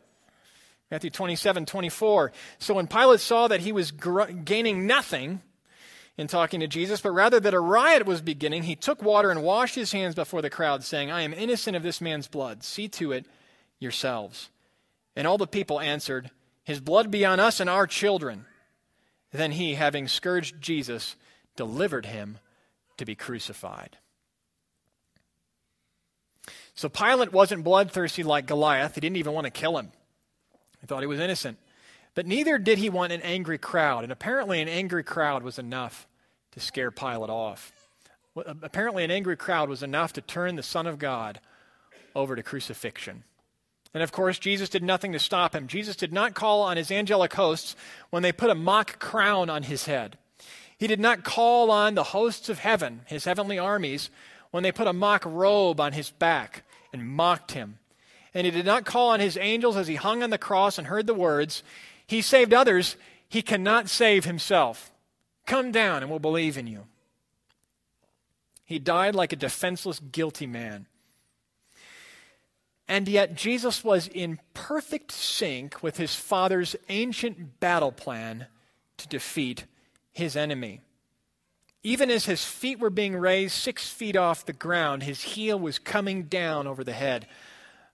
[0.90, 2.32] Matthew 27, 24.
[2.58, 5.42] So when Pilate saw that he was gr- gaining nothing
[6.16, 9.42] in talking to Jesus, but rather that a riot was beginning, he took water and
[9.42, 12.62] washed his hands before the crowd, saying, I am innocent of this man's blood.
[12.62, 13.26] See to it
[13.80, 14.48] yourselves.
[15.16, 16.30] And all the people answered,
[16.62, 18.44] His blood be on us and our children.
[19.32, 21.16] Then he, having scourged Jesus,
[21.56, 22.38] delivered him
[22.98, 23.96] to be crucified.
[26.74, 28.94] So Pilate wasn't bloodthirsty like Goliath.
[28.94, 29.92] He didn't even want to kill him.
[30.80, 31.58] He thought he was innocent.
[32.14, 34.04] But neither did he want an angry crowd.
[34.04, 36.06] And apparently, an angry crowd was enough
[36.52, 37.72] to scare Pilate off.
[38.36, 41.40] Apparently, an angry crowd was enough to turn the Son of God
[42.14, 43.24] over to crucifixion.
[43.96, 45.68] And of course, Jesus did nothing to stop him.
[45.68, 47.74] Jesus did not call on his angelic hosts
[48.10, 50.18] when they put a mock crown on his head.
[50.76, 54.10] He did not call on the hosts of heaven, his heavenly armies,
[54.50, 57.78] when they put a mock robe on his back and mocked him.
[58.34, 60.88] And he did not call on his angels as he hung on the cross and
[60.88, 61.62] heard the words,
[62.06, 62.96] He saved others,
[63.30, 64.92] he cannot save himself.
[65.46, 66.84] Come down and we'll believe in you.
[68.62, 70.84] He died like a defenseless, guilty man.
[72.88, 78.46] And yet, Jesus was in perfect sync with his Father's ancient battle plan
[78.98, 79.64] to defeat
[80.12, 80.80] his enemy.
[81.82, 85.78] Even as his feet were being raised six feet off the ground, his heel was
[85.78, 87.26] coming down over the head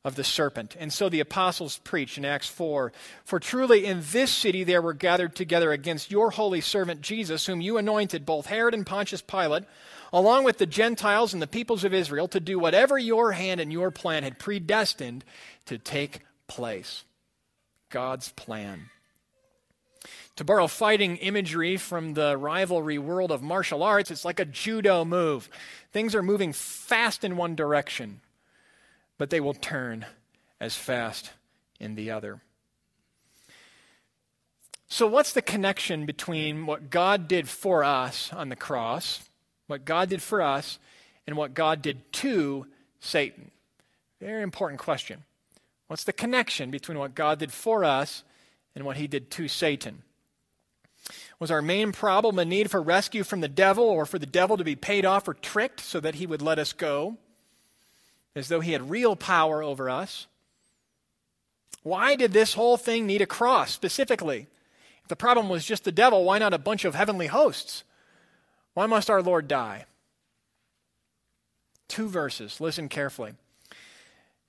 [0.05, 0.77] of the serpent.
[0.79, 2.93] And so the apostles preach in Acts 4
[3.25, 7.61] For truly in this city there were gathered together against your holy servant Jesus, whom
[7.61, 9.65] you anointed, both Herod and Pontius Pilate
[10.13, 13.73] along with the Gentiles and the peoples of Israel, to do whatever your hand and
[13.73, 15.25] your plan had predestined
[15.67, 17.05] to take place.
[17.91, 18.91] God's plan.
[20.37, 25.05] To borrow fighting imagery from the rivalry world of martial arts, it's like a judo
[25.05, 25.49] move.
[25.93, 28.21] Things are moving fast in one direction,
[29.19, 30.07] but they will turn
[30.59, 31.33] as fast
[31.79, 32.41] in the other.
[34.89, 39.23] So, what's the connection between what God did for us on the cross
[39.73, 40.79] what God did for us
[41.27, 42.67] and what God did to
[43.01, 43.51] Satan?
[44.21, 45.25] Very important question.
[45.89, 48.23] What's the connection between what God did for us
[48.77, 50.03] and what he did to Satan?
[51.41, 54.57] Was our main problem a need for rescue from the devil or for the devil
[54.57, 57.17] to be paid off or tricked so that he would let us go?
[58.37, 60.27] As though he had real power over us?
[61.83, 64.47] Why did this whole thing need a cross specifically?
[65.03, 67.85] If the problem was just the devil, why not a bunch of heavenly hosts?
[68.75, 69.87] Why must our Lord die?
[71.89, 72.61] Two verses.
[72.61, 73.35] Listen carefully.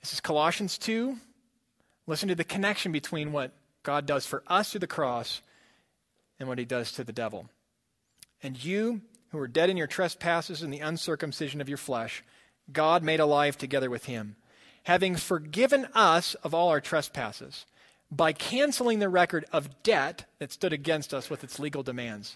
[0.02, 1.18] This is Colossians 2.
[2.08, 3.52] Listen to the connection between what
[3.84, 5.42] God does for us through the cross
[6.40, 7.50] and what he does to the devil.
[8.42, 12.24] And you, who were dead in your trespasses and the uncircumcision of your flesh,
[12.72, 14.36] God made alive together with him,
[14.84, 17.66] having forgiven us of all our trespasses
[18.12, 22.36] by canceling the record of debt that stood against us with its legal demands.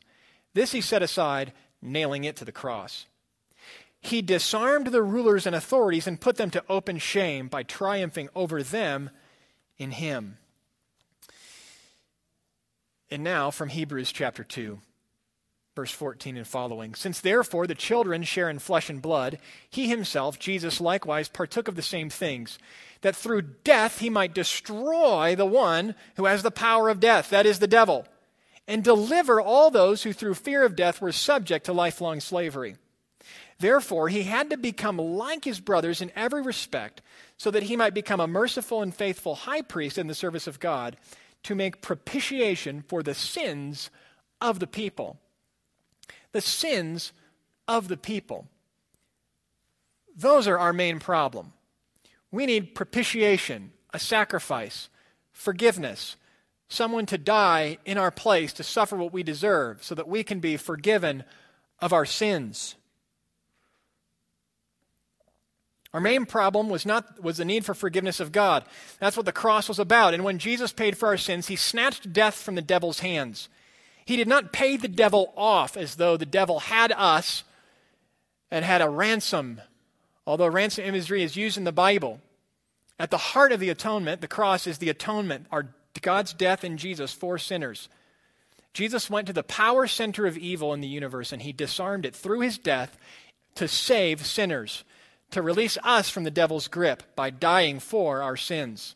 [0.53, 3.05] This he set aside nailing it to the cross.
[3.99, 8.63] He disarmed the rulers and authorities and put them to open shame by triumphing over
[8.63, 9.09] them
[9.77, 10.37] in him.
[13.09, 14.79] And now from Hebrews chapter 2,
[15.75, 16.93] verse 14 and following.
[16.95, 21.75] Since therefore the children share in flesh and blood, he himself, Jesus, likewise partook of
[21.75, 22.59] the same things,
[23.01, 27.45] that through death he might destroy the one who has the power of death, that
[27.45, 28.07] is, the devil
[28.67, 32.75] and deliver all those who through fear of death were subject to lifelong slavery.
[33.59, 37.01] Therefore, he had to become like his brothers in every respect,
[37.37, 40.59] so that he might become a merciful and faithful high priest in the service of
[40.59, 40.97] God
[41.43, 43.89] to make propitiation for the sins
[44.41, 45.17] of the people.
[46.33, 47.13] The sins
[47.67, 48.47] of the people.
[50.15, 51.53] Those are our main problem.
[52.31, 54.89] We need propitiation, a sacrifice,
[55.31, 56.15] forgiveness,
[56.69, 60.39] someone to die in our place to suffer what we deserve so that we can
[60.39, 61.23] be forgiven
[61.79, 62.75] of our sins.
[65.93, 68.65] Our main problem was not was the need for forgiveness of God.
[68.99, 70.13] That's what the cross was about.
[70.13, 73.49] And when Jesus paid for our sins, he snatched death from the devil's hands.
[74.05, 77.43] He did not pay the devil off as though the devil had us
[78.51, 79.61] and had a ransom.
[80.25, 82.19] Although ransom imagery is used in the Bible,
[82.99, 85.67] at the heart of the atonement, the cross is the atonement, our
[86.01, 87.89] God's death in Jesus for sinners.
[88.73, 92.15] Jesus went to the power center of evil in the universe and he disarmed it
[92.15, 92.97] through his death
[93.55, 94.83] to save sinners,
[95.31, 98.93] to release us from the devil's grip by dying for our sins.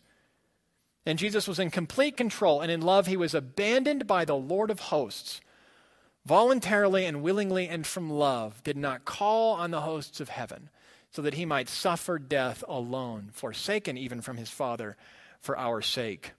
[1.05, 4.69] And Jesus was in complete control, and in love, he was abandoned by the Lord
[4.69, 5.41] of hosts.
[6.25, 10.69] Voluntarily and willingly and from love, did not call on the hosts of heaven,
[11.09, 14.95] so that he might suffer death alone, forsaken even from his Father
[15.39, 16.33] for our sake.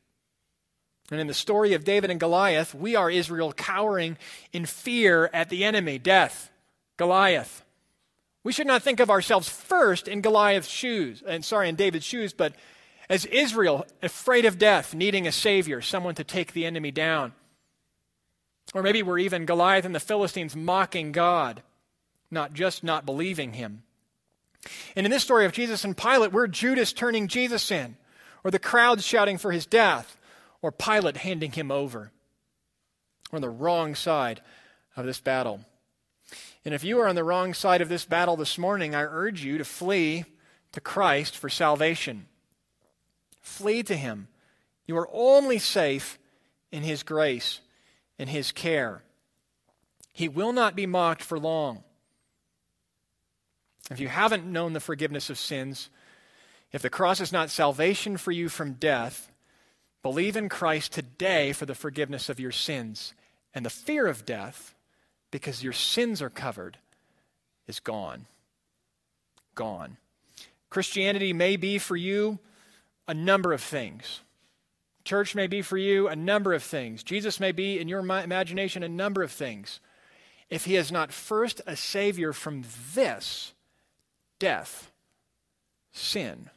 [1.13, 4.17] And in the story of David and Goliath, we are Israel cowering
[4.51, 6.51] in fear at the enemy, death,
[6.97, 7.63] Goliath.
[8.45, 12.33] We should not think of ourselves first in Goliath's shoes, and sorry, in David's shoes,
[12.33, 12.55] but
[13.11, 17.35] as Israel, afraid of death, needing a savior, someone to take the enemy down.
[18.73, 21.63] Or maybe we're even Goliath and the Philistines mocking God,
[22.31, 23.83] not just not believing him.
[24.97, 27.97] And in this story of Jesus and Pilate, we're Judas turning Jesus in,
[28.45, 30.17] or the crowds shouting for his death,
[30.63, 32.13] or Pilate handing him over.
[33.31, 34.41] We're on the wrong side
[34.97, 35.61] of this battle.
[36.65, 39.45] And if you are on the wrong side of this battle this morning, I urge
[39.45, 40.25] you to flee
[40.71, 42.27] to Christ for salvation.
[43.41, 44.29] Flee to him.
[44.87, 46.19] You are only safe
[46.71, 47.61] in his grace,
[48.19, 49.03] in his care.
[50.13, 51.83] He will not be mocked for long.
[53.91, 55.91] If you haven't known the forgiveness of sins,
[56.71, 59.32] if the cross is not salvation for you from death,
[60.03, 63.15] believe in Christ today for the forgiveness of your sins.
[63.55, 64.75] And the fear of death,
[65.31, 66.79] because your sins are covered,
[67.67, 68.27] is gone.
[69.55, 69.99] Gone.
[70.71, 72.39] Christianity may be for you
[73.07, 74.21] a number of things.
[75.05, 77.03] Church may be for you a number of things.
[77.03, 79.81] Jesus may be, in your imagination, a number of things.
[80.49, 83.53] If he is not first a Savior from this,
[84.39, 84.91] death,
[85.93, 86.51] sin,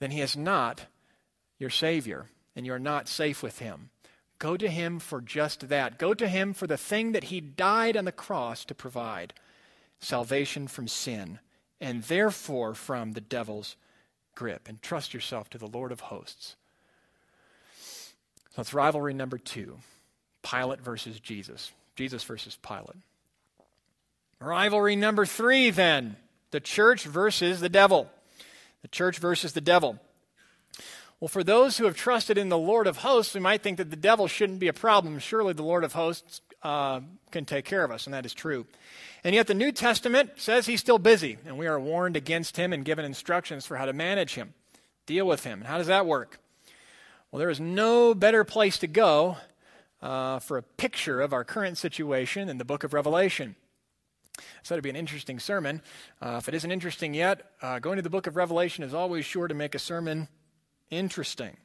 [0.00, 0.86] then he is not
[1.58, 3.90] your Savior, and you're not safe with him.
[4.38, 5.98] Go to him for just that.
[5.98, 9.34] Go to him for the thing that he died on the cross to provide
[10.00, 11.38] salvation from sin,
[11.80, 13.76] and therefore from the devil's
[14.34, 14.68] grip.
[14.68, 16.56] And trust yourself to the Lord of hosts.
[18.54, 19.78] So it's rivalry number two
[20.42, 21.70] Pilate versus Jesus.
[21.94, 22.96] Jesus versus Pilate.
[24.40, 26.16] Rivalry number three, then
[26.50, 28.10] the church versus the devil.
[28.82, 30.00] The church versus the devil.
[31.22, 33.90] Well, for those who have trusted in the Lord of hosts, we might think that
[33.90, 35.20] the devil shouldn't be a problem.
[35.20, 36.98] Surely the Lord of hosts uh,
[37.30, 38.66] can take care of us, and that is true.
[39.22, 42.72] And yet the New Testament says he's still busy, and we are warned against him
[42.72, 44.54] and given instructions for how to manage him,
[45.06, 45.60] deal with him.
[45.60, 46.40] How does that work?
[47.30, 49.36] Well, there is no better place to go
[50.02, 53.54] uh, for a picture of our current situation than the book of Revelation.
[54.64, 55.82] So it'd be an interesting sermon.
[56.20, 59.24] Uh, if it isn't interesting yet, uh, going to the book of Revelation is always
[59.24, 60.26] sure to make a sermon
[60.92, 61.56] interesting.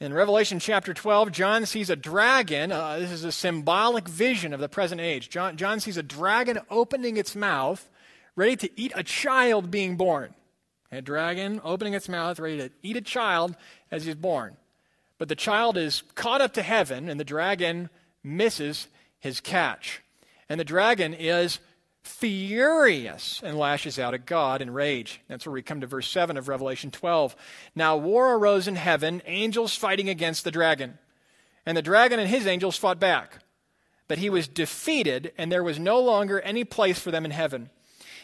[0.00, 2.72] In Revelation chapter 12, John sees a dragon.
[2.72, 5.28] Uh, this is a symbolic vision of the present age.
[5.28, 7.88] John, John sees a dragon opening its mouth,
[8.34, 10.34] ready to eat a child being born.
[10.90, 13.56] A dragon opening its mouth, ready to eat a child
[13.90, 14.56] as he's born.
[15.18, 17.90] But the child is caught up to heaven, and the dragon
[18.24, 18.86] misses
[19.18, 20.00] his catch.
[20.48, 21.58] And the dragon is
[22.08, 25.20] furious and lashes out at God in rage.
[25.28, 27.36] That's where we come to verse 7 of Revelation 12.
[27.74, 30.98] Now war arose in heaven, angels fighting against the dragon.
[31.66, 33.40] And the dragon and his angels fought back.
[34.08, 37.68] But he was defeated, and there was no longer any place for them in heaven.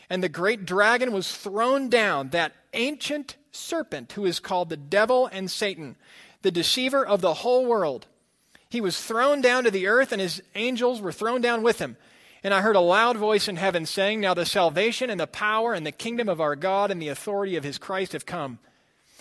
[0.08, 5.26] And the great dragon was thrown down, that ancient serpent who is called the devil
[5.26, 5.96] and Satan,
[6.42, 8.06] the deceiver of the whole world.
[8.68, 11.96] He was thrown down to the earth, and his angels were thrown down with him.
[12.44, 15.72] And I heard a loud voice in heaven saying, Now the salvation and the power
[15.72, 18.58] and the kingdom of our God and the authority of his Christ have come.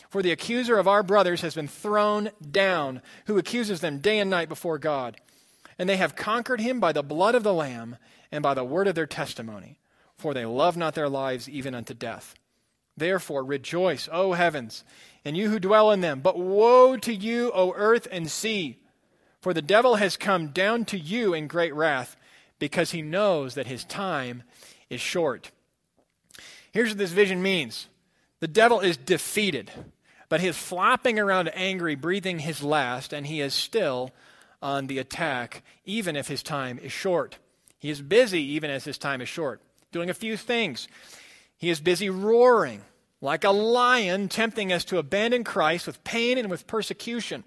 [0.10, 4.30] For the accuser of our brothers has been thrown down, who accuses them day and
[4.30, 5.16] night before God.
[5.80, 7.96] And they have conquered him by the blood of the Lamb
[8.30, 9.80] and by the word of their testimony,
[10.18, 12.36] for they love not their lives even unto death.
[12.98, 14.84] Therefore rejoice, O heavens,
[15.24, 16.20] and you who dwell in them.
[16.20, 18.80] But woe to you, O earth and sea,
[19.42, 22.18] for the devil has come down to you in great wrath
[22.60, 24.44] because he knows that his time
[24.90, 25.52] is short.
[26.72, 27.88] Here's what this vision means
[28.40, 29.72] the devil is defeated,
[30.30, 34.12] but he is flopping around angry, breathing his last, and he is still
[34.62, 37.38] on the attack, even if his time is short.
[37.78, 40.88] He is busy, even as his time is short, doing a few things.
[41.58, 42.82] He is busy roaring
[43.24, 47.46] like a lion, tempting us to abandon Christ with pain and with persecution.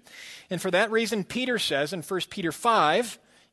[0.49, 3.19] And for that reason, Peter says in 1 Peter 5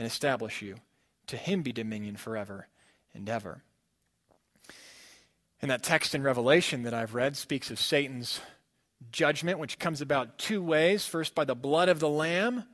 [0.00, 0.76] and establish you.
[1.26, 2.68] To him be dominion forever
[3.12, 3.62] and ever.
[5.60, 8.40] And that text in Revelation that I've read speaks of Satan's
[9.12, 12.64] judgment, which comes about two ways first, by the blood of the Lamb,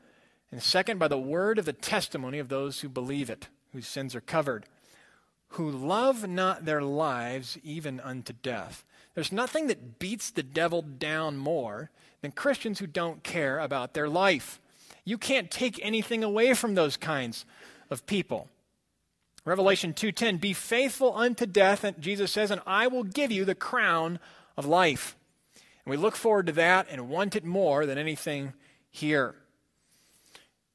[0.53, 4.15] and second, by the word of the testimony of those who believe it, whose sins
[4.15, 4.65] are covered,
[5.49, 8.85] who love not their lives even unto death.
[9.15, 14.09] There's nothing that beats the devil down more than Christians who don't care about their
[14.09, 14.61] life.
[15.07, 17.47] You can't take anything away from those kinds
[17.89, 18.49] of people.
[19.47, 23.55] Revelation 2:10 Be faithful unto death and Jesus says and I will give you the
[23.55, 24.19] crown
[24.57, 25.17] of life.
[25.55, 28.53] And we look forward to that and want it more than anything
[28.91, 29.37] here.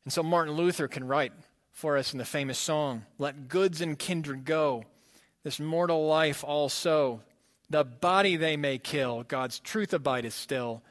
[0.05, 1.33] And so Martin Luther can write
[1.73, 4.85] for us in the famous song, Let goods and kindred go,
[5.43, 7.21] this mortal life also.
[7.69, 10.81] The body they may kill, God's truth abideth still.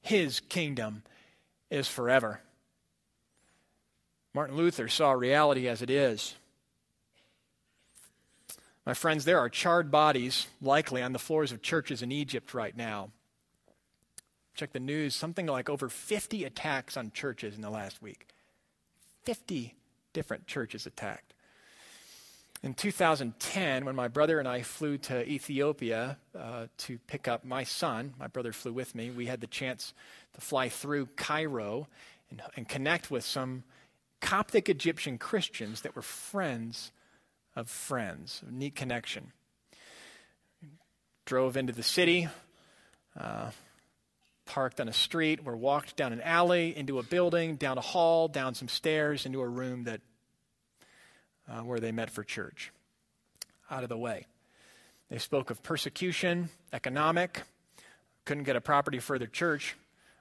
[0.00, 1.02] his kingdom
[1.70, 2.40] is forever.
[4.36, 6.34] Martin Luther saw reality as it is.
[8.84, 12.76] My friends, there are charred bodies likely on the floors of churches in Egypt right
[12.76, 13.08] now.
[14.54, 18.28] Check the news, something like over 50 attacks on churches in the last week.
[19.24, 19.74] 50
[20.12, 21.32] different churches attacked.
[22.62, 27.64] In 2010, when my brother and I flew to Ethiopia uh, to pick up my
[27.64, 29.94] son, my brother flew with me, we had the chance
[30.34, 31.88] to fly through Cairo
[32.30, 33.64] and, and connect with some
[34.20, 36.92] Coptic Egyptian Christians that were friends
[37.54, 38.42] of friends.
[38.46, 39.32] A neat connection.
[41.24, 42.28] Drove into the city,
[43.18, 43.50] uh,
[44.44, 48.28] parked on a street, or walked down an alley, into a building, down a hall,
[48.28, 50.00] down some stairs, into a room that
[51.48, 52.72] uh, where they met for church.
[53.70, 54.26] Out of the way.
[55.10, 57.42] They spoke of persecution, economic,
[58.24, 59.76] couldn't get a property for their church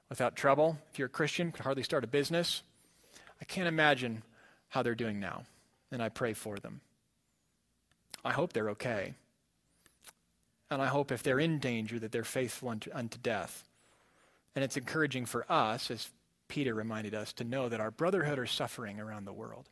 [0.09, 0.77] without trouble.
[0.91, 2.63] If you're a Christian, could hardly start a business.
[3.41, 4.23] I can't imagine
[4.69, 5.43] how they're doing now,
[5.91, 6.81] and I pray for them.
[8.23, 9.13] I hope they're okay.
[10.69, 13.67] And I hope if they're in danger that they're faithful unto, unto death.
[14.55, 16.09] And it's encouraging for us, as
[16.47, 19.69] Peter reminded us, to know that our brotherhood are suffering around the world.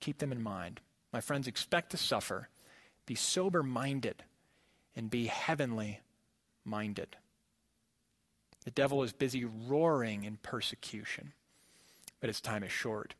[0.00, 0.80] Keep them in mind.
[1.12, 2.48] My friends, expect to suffer.
[3.06, 4.24] Be sober minded
[4.96, 6.00] and be heavenly
[6.64, 7.16] minded.
[8.64, 11.32] The devil is busy roaring in persecution,
[12.26, 13.14] but his time is short.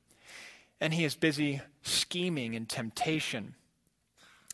[0.80, 3.54] And he is busy scheming in temptation.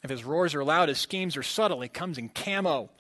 [0.03, 1.81] If his roars are loud, his schemes are subtle.
[1.81, 2.91] He comes in camo.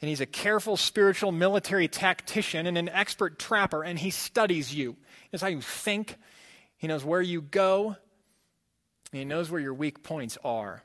[0.00, 4.96] And he's a careful spiritual military tactician and an expert trapper, and he studies you.
[5.24, 6.16] He knows how you think,
[6.78, 7.88] he knows where you go,
[9.12, 10.84] and he knows where your weak points are.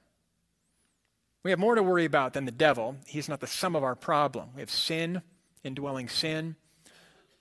[1.44, 2.98] We have more to worry about than the devil.
[3.06, 4.50] He's not the sum of our problem.
[4.54, 5.22] We have sin,
[5.64, 6.58] indwelling sin,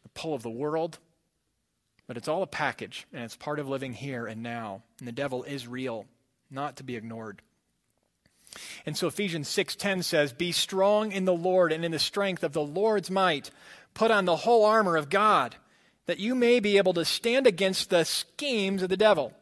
[0.05, 1.01] the pull of the world,
[2.07, 4.83] but it's all a package, and it's part of living here and now.
[4.99, 6.07] And the devil is real,
[6.51, 7.43] not to be ignored.
[8.87, 12.53] And so Ephesians 6:10 says, "Be strong in the Lord and in the strength of
[12.53, 13.51] the Lord's might.
[13.93, 15.57] Put on the whole armor of God,
[16.07, 19.35] that you may be able to stand against the schemes of the devil."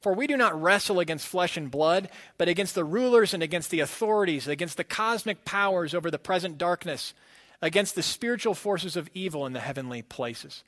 [0.00, 3.70] For we do not wrestle against flesh and blood, but against the rulers and against
[3.70, 7.12] the authorities, against the cosmic powers over the present darkness,
[7.60, 10.62] against the spiritual forces of evil in the heavenly places.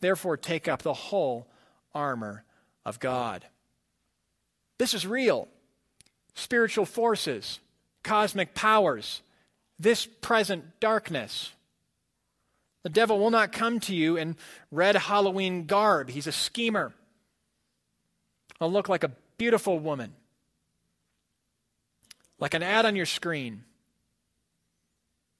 [0.00, 1.46] Therefore, take up the whole
[1.94, 2.44] armor
[2.84, 3.44] of God.
[4.78, 5.48] This is real.
[6.34, 7.60] Spiritual forces,
[8.02, 9.22] cosmic powers,
[9.78, 11.52] this present darkness.
[12.82, 14.36] The devil will not come to you in
[14.70, 16.10] red Halloween garb.
[16.10, 16.92] He's a schemer.
[18.60, 20.12] I'll look like a beautiful woman,
[22.38, 23.64] like an ad on your screen,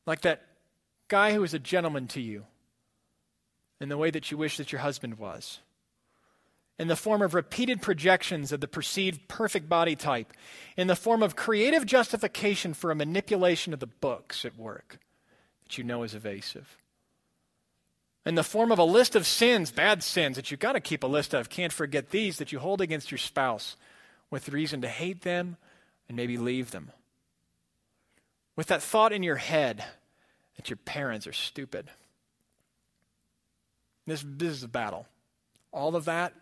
[0.06, 0.42] like that
[1.08, 2.44] guy who was a gentleman to you
[3.84, 5.60] in the way that you wish that your husband was,
[6.76, 10.32] in the form of repeated projections of the perceived perfect body type,
[10.76, 14.98] in the form of creative justification for a manipulation of the books at work
[15.62, 16.76] that you know is evasive
[18.26, 21.02] in the form of a list of sins, bad sins that you've got to keep
[21.02, 21.50] a list of.
[21.50, 23.76] Can't forget these that you hold against your spouse
[24.30, 25.56] with reason to hate them
[26.08, 26.90] and maybe leave them.
[28.56, 29.84] With that thought in your head
[30.56, 31.90] that your parents are stupid.
[34.06, 35.06] This, this is a battle.
[35.72, 36.34] All of that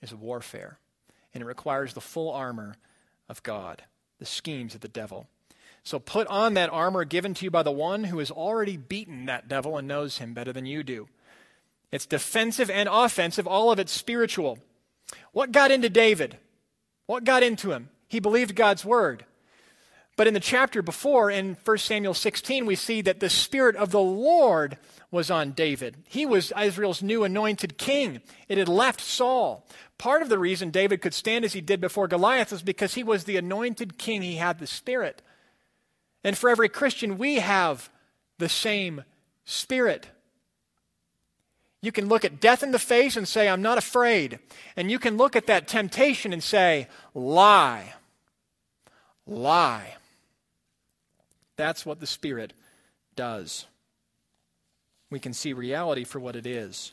[0.00, 0.78] is warfare,
[1.34, 2.76] and it requires the full armor
[3.28, 3.82] of God,
[4.18, 5.26] the schemes of the devil.
[5.84, 9.26] So put on that armor given to you by the one who has already beaten
[9.26, 11.08] that devil and knows him better than you do.
[11.90, 14.58] It's defensive and offensive, all of it spiritual.
[15.32, 16.38] What got into David?
[17.06, 17.90] What got into him?
[18.08, 19.24] He believed God's word.
[20.16, 23.90] But in the chapter before, in 1 Samuel 16, we see that the Spirit of
[23.90, 24.76] the Lord
[25.10, 25.96] was on David.
[26.06, 28.20] He was Israel's new anointed king.
[28.48, 29.66] It had left Saul.
[29.96, 33.02] Part of the reason David could stand as he did before Goliath was because he
[33.02, 34.20] was the anointed king.
[34.20, 35.22] He had the Spirit.
[36.24, 37.90] And for every Christian, we have
[38.38, 39.04] the same
[39.44, 40.08] Spirit.
[41.80, 44.38] You can look at death in the face and say, I'm not afraid.
[44.76, 47.94] And you can look at that temptation and say, lie.
[49.26, 49.96] Lie.
[51.62, 52.54] That's what the Spirit
[53.14, 53.66] does.
[55.12, 56.92] We can see reality for what it is.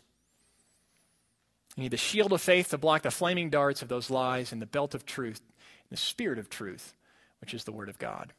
[1.76, 4.62] You need the shield of faith to block the flaming darts of those lies and
[4.62, 6.94] the belt of truth, and the Spirit of truth,
[7.42, 8.32] which is the Word of God.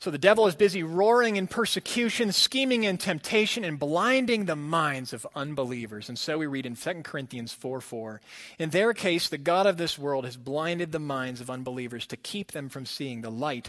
[0.00, 5.12] So the devil is busy roaring in persecution, scheming in temptation, and blinding the minds
[5.12, 6.08] of unbelievers.
[6.08, 8.22] And so we read in 2 Corinthians 4 4.
[8.58, 12.16] In their case, the God of this world has blinded the minds of unbelievers to
[12.16, 13.68] keep them from seeing the light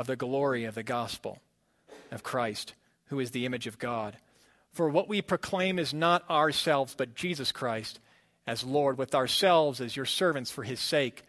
[0.00, 1.42] of the glory of the gospel
[2.10, 2.72] of Christ,
[3.08, 4.16] who is the image of God.
[4.72, 8.00] For what we proclaim is not ourselves, but Jesus Christ
[8.46, 11.22] as Lord, with ourselves as your servants for his sake.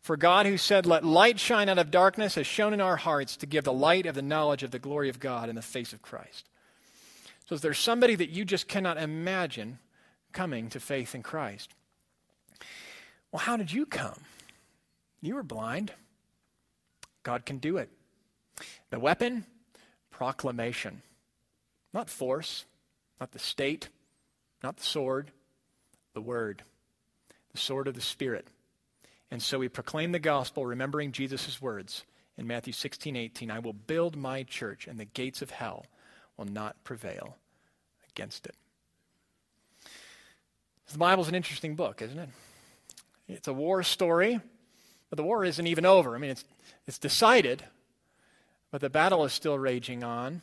[0.00, 3.36] For God, who said, Let light shine out of darkness, has shone in our hearts
[3.38, 5.92] to give the light of the knowledge of the glory of God in the face
[5.92, 6.48] of Christ.
[7.46, 9.80] So, is there somebody that you just cannot imagine
[10.32, 11.74] coming to faith in Christ?
[13.32, 14.20] Well, how did you come?
[15.20, 15.92] You were blind.
[17.24, 17.90] God can do it.
[18.90, 19.44] The weapon?
[20.10, 21.02] Proclamation.
[21.92, 22.64] Not force,
[23.20, 23.88] not the state,
[24.62, 25.30] not the sword,
[26.14, 26.62] the word,
[27.52, 28.48] the sword of the Spirit.
[29.30, 32.04] And so we proclaim the gospel, remembering Jesus' words
[32.36, 35.86] in Matthew 16, 18 I will build my church, and the gates of hell
[36.36, 37.36] will not prevail
[38.10, 38.54] against it.
[40.92, 42.28] The Bible's an interesting book, isn't it?
[43.26, 44.40] It's a war story,
[45.08, 46.14] but the war isn't even over.
[46.14, 46.44] I mean, it's,
[46.86, 47.64] it's decided,
[48.72, 50.42] but the battle is still raging on.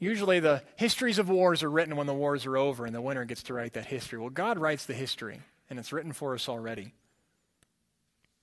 [0.00, 3.24] Usually, the histories of wars are written when the wars are over and the winner
[3.24, 4.18] gets to write that history.
[4.18, 5.40] Well, God writes the history,
[5.70, 6.94] and it's written for us already.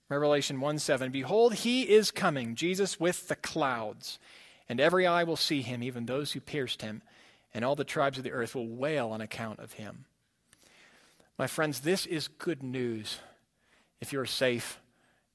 [0.08, 4.18] Revelation 1 7 Behold, he is coming, Jesus with the clouds,
[4.68, 7.02] and every eye will see him, even those who pierced him,
[7.52, 10.04] and all the tribes of the earth will wail on account of him.
[11.36, 13.18] My friends, this is good news
[14.00, 14.80] if you're safe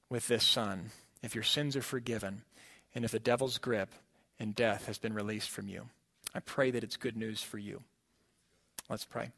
[0.08, 0.90] with this Son,
[1.22, 2.42] if your sins are forgiven,
[2.96, 3.90] and if the devil's grip
[4.40, 5.82] and death has been released from you.
[6.34, 7.82] I pray that it's good news for you.
[8.88, 9.30] Let's pray.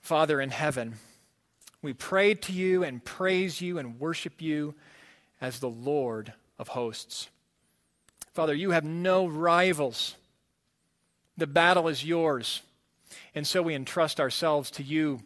[0.00, 0.96] Father in heaven,
[1.80, 4.74] we pray to you and praise you and worship you
[5.40, 7.28] as the Lord of hosts.
[8.34, 10.16] Father, you have no rivals.
[11.36, 12.62] The battle is yours.
[13.32, 15.20] And so we entrust ourselves to you.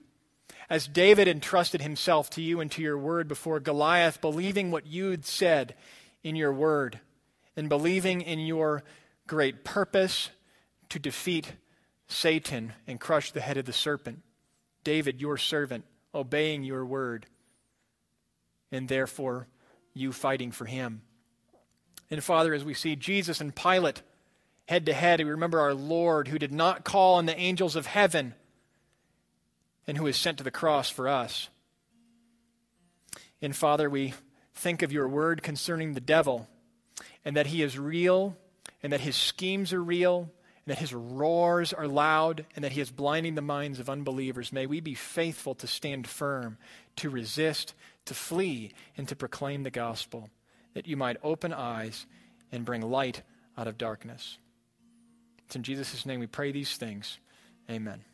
[0.71, 5.27] As David entrusted himself to you and to your word before Goliath, believing what you'd
[5.27, 5.75] said
[6.23, 7.01] in your word
[7.57, 8.85] and believing in your
[9.27, 10.31] great purpose
[10.91, 11.55] to defeat
[12.07, 14.23] Satan and crush the head of the serpent.
[14.85, 17.27] David, your servant, obeying your word,
[18.71, 19.49] and therefore
[19.93, 21.03] you fighting for him.
[22.11, 24.03] And Father, as we see Jesus and Pilate
[24.69, 27.87] head to head, we remember our Lord who did not call on the angels of
[27.87, 28.35] heaven
[29.91, 31.49] and who was sent to the cross for us.
[33.43, 34.15] And Father, we
[34.55, 36.47] think of your word concerning the devil
[37.25, 38.37] and that he is real
[38.85, 40.31] and that his schemes are real,
[40.65, 44.53] and that his roars are loud, and that he is blinding the minds of unbelievers.
[44.53, 46.57] May we be faithful to stand firm,
[46.97, 47.75] to resist,
[48.05, 50.31] to flee, and to proclaim the gospel,
[50.75, 52.07] that you might open eyes
[52.53, 53.23] and bring light
[53.59, 54.39] out of darkness.
[55.47, 57.19] It's in Jesus' name we pray these things.
[57.69, 58.05] Amen.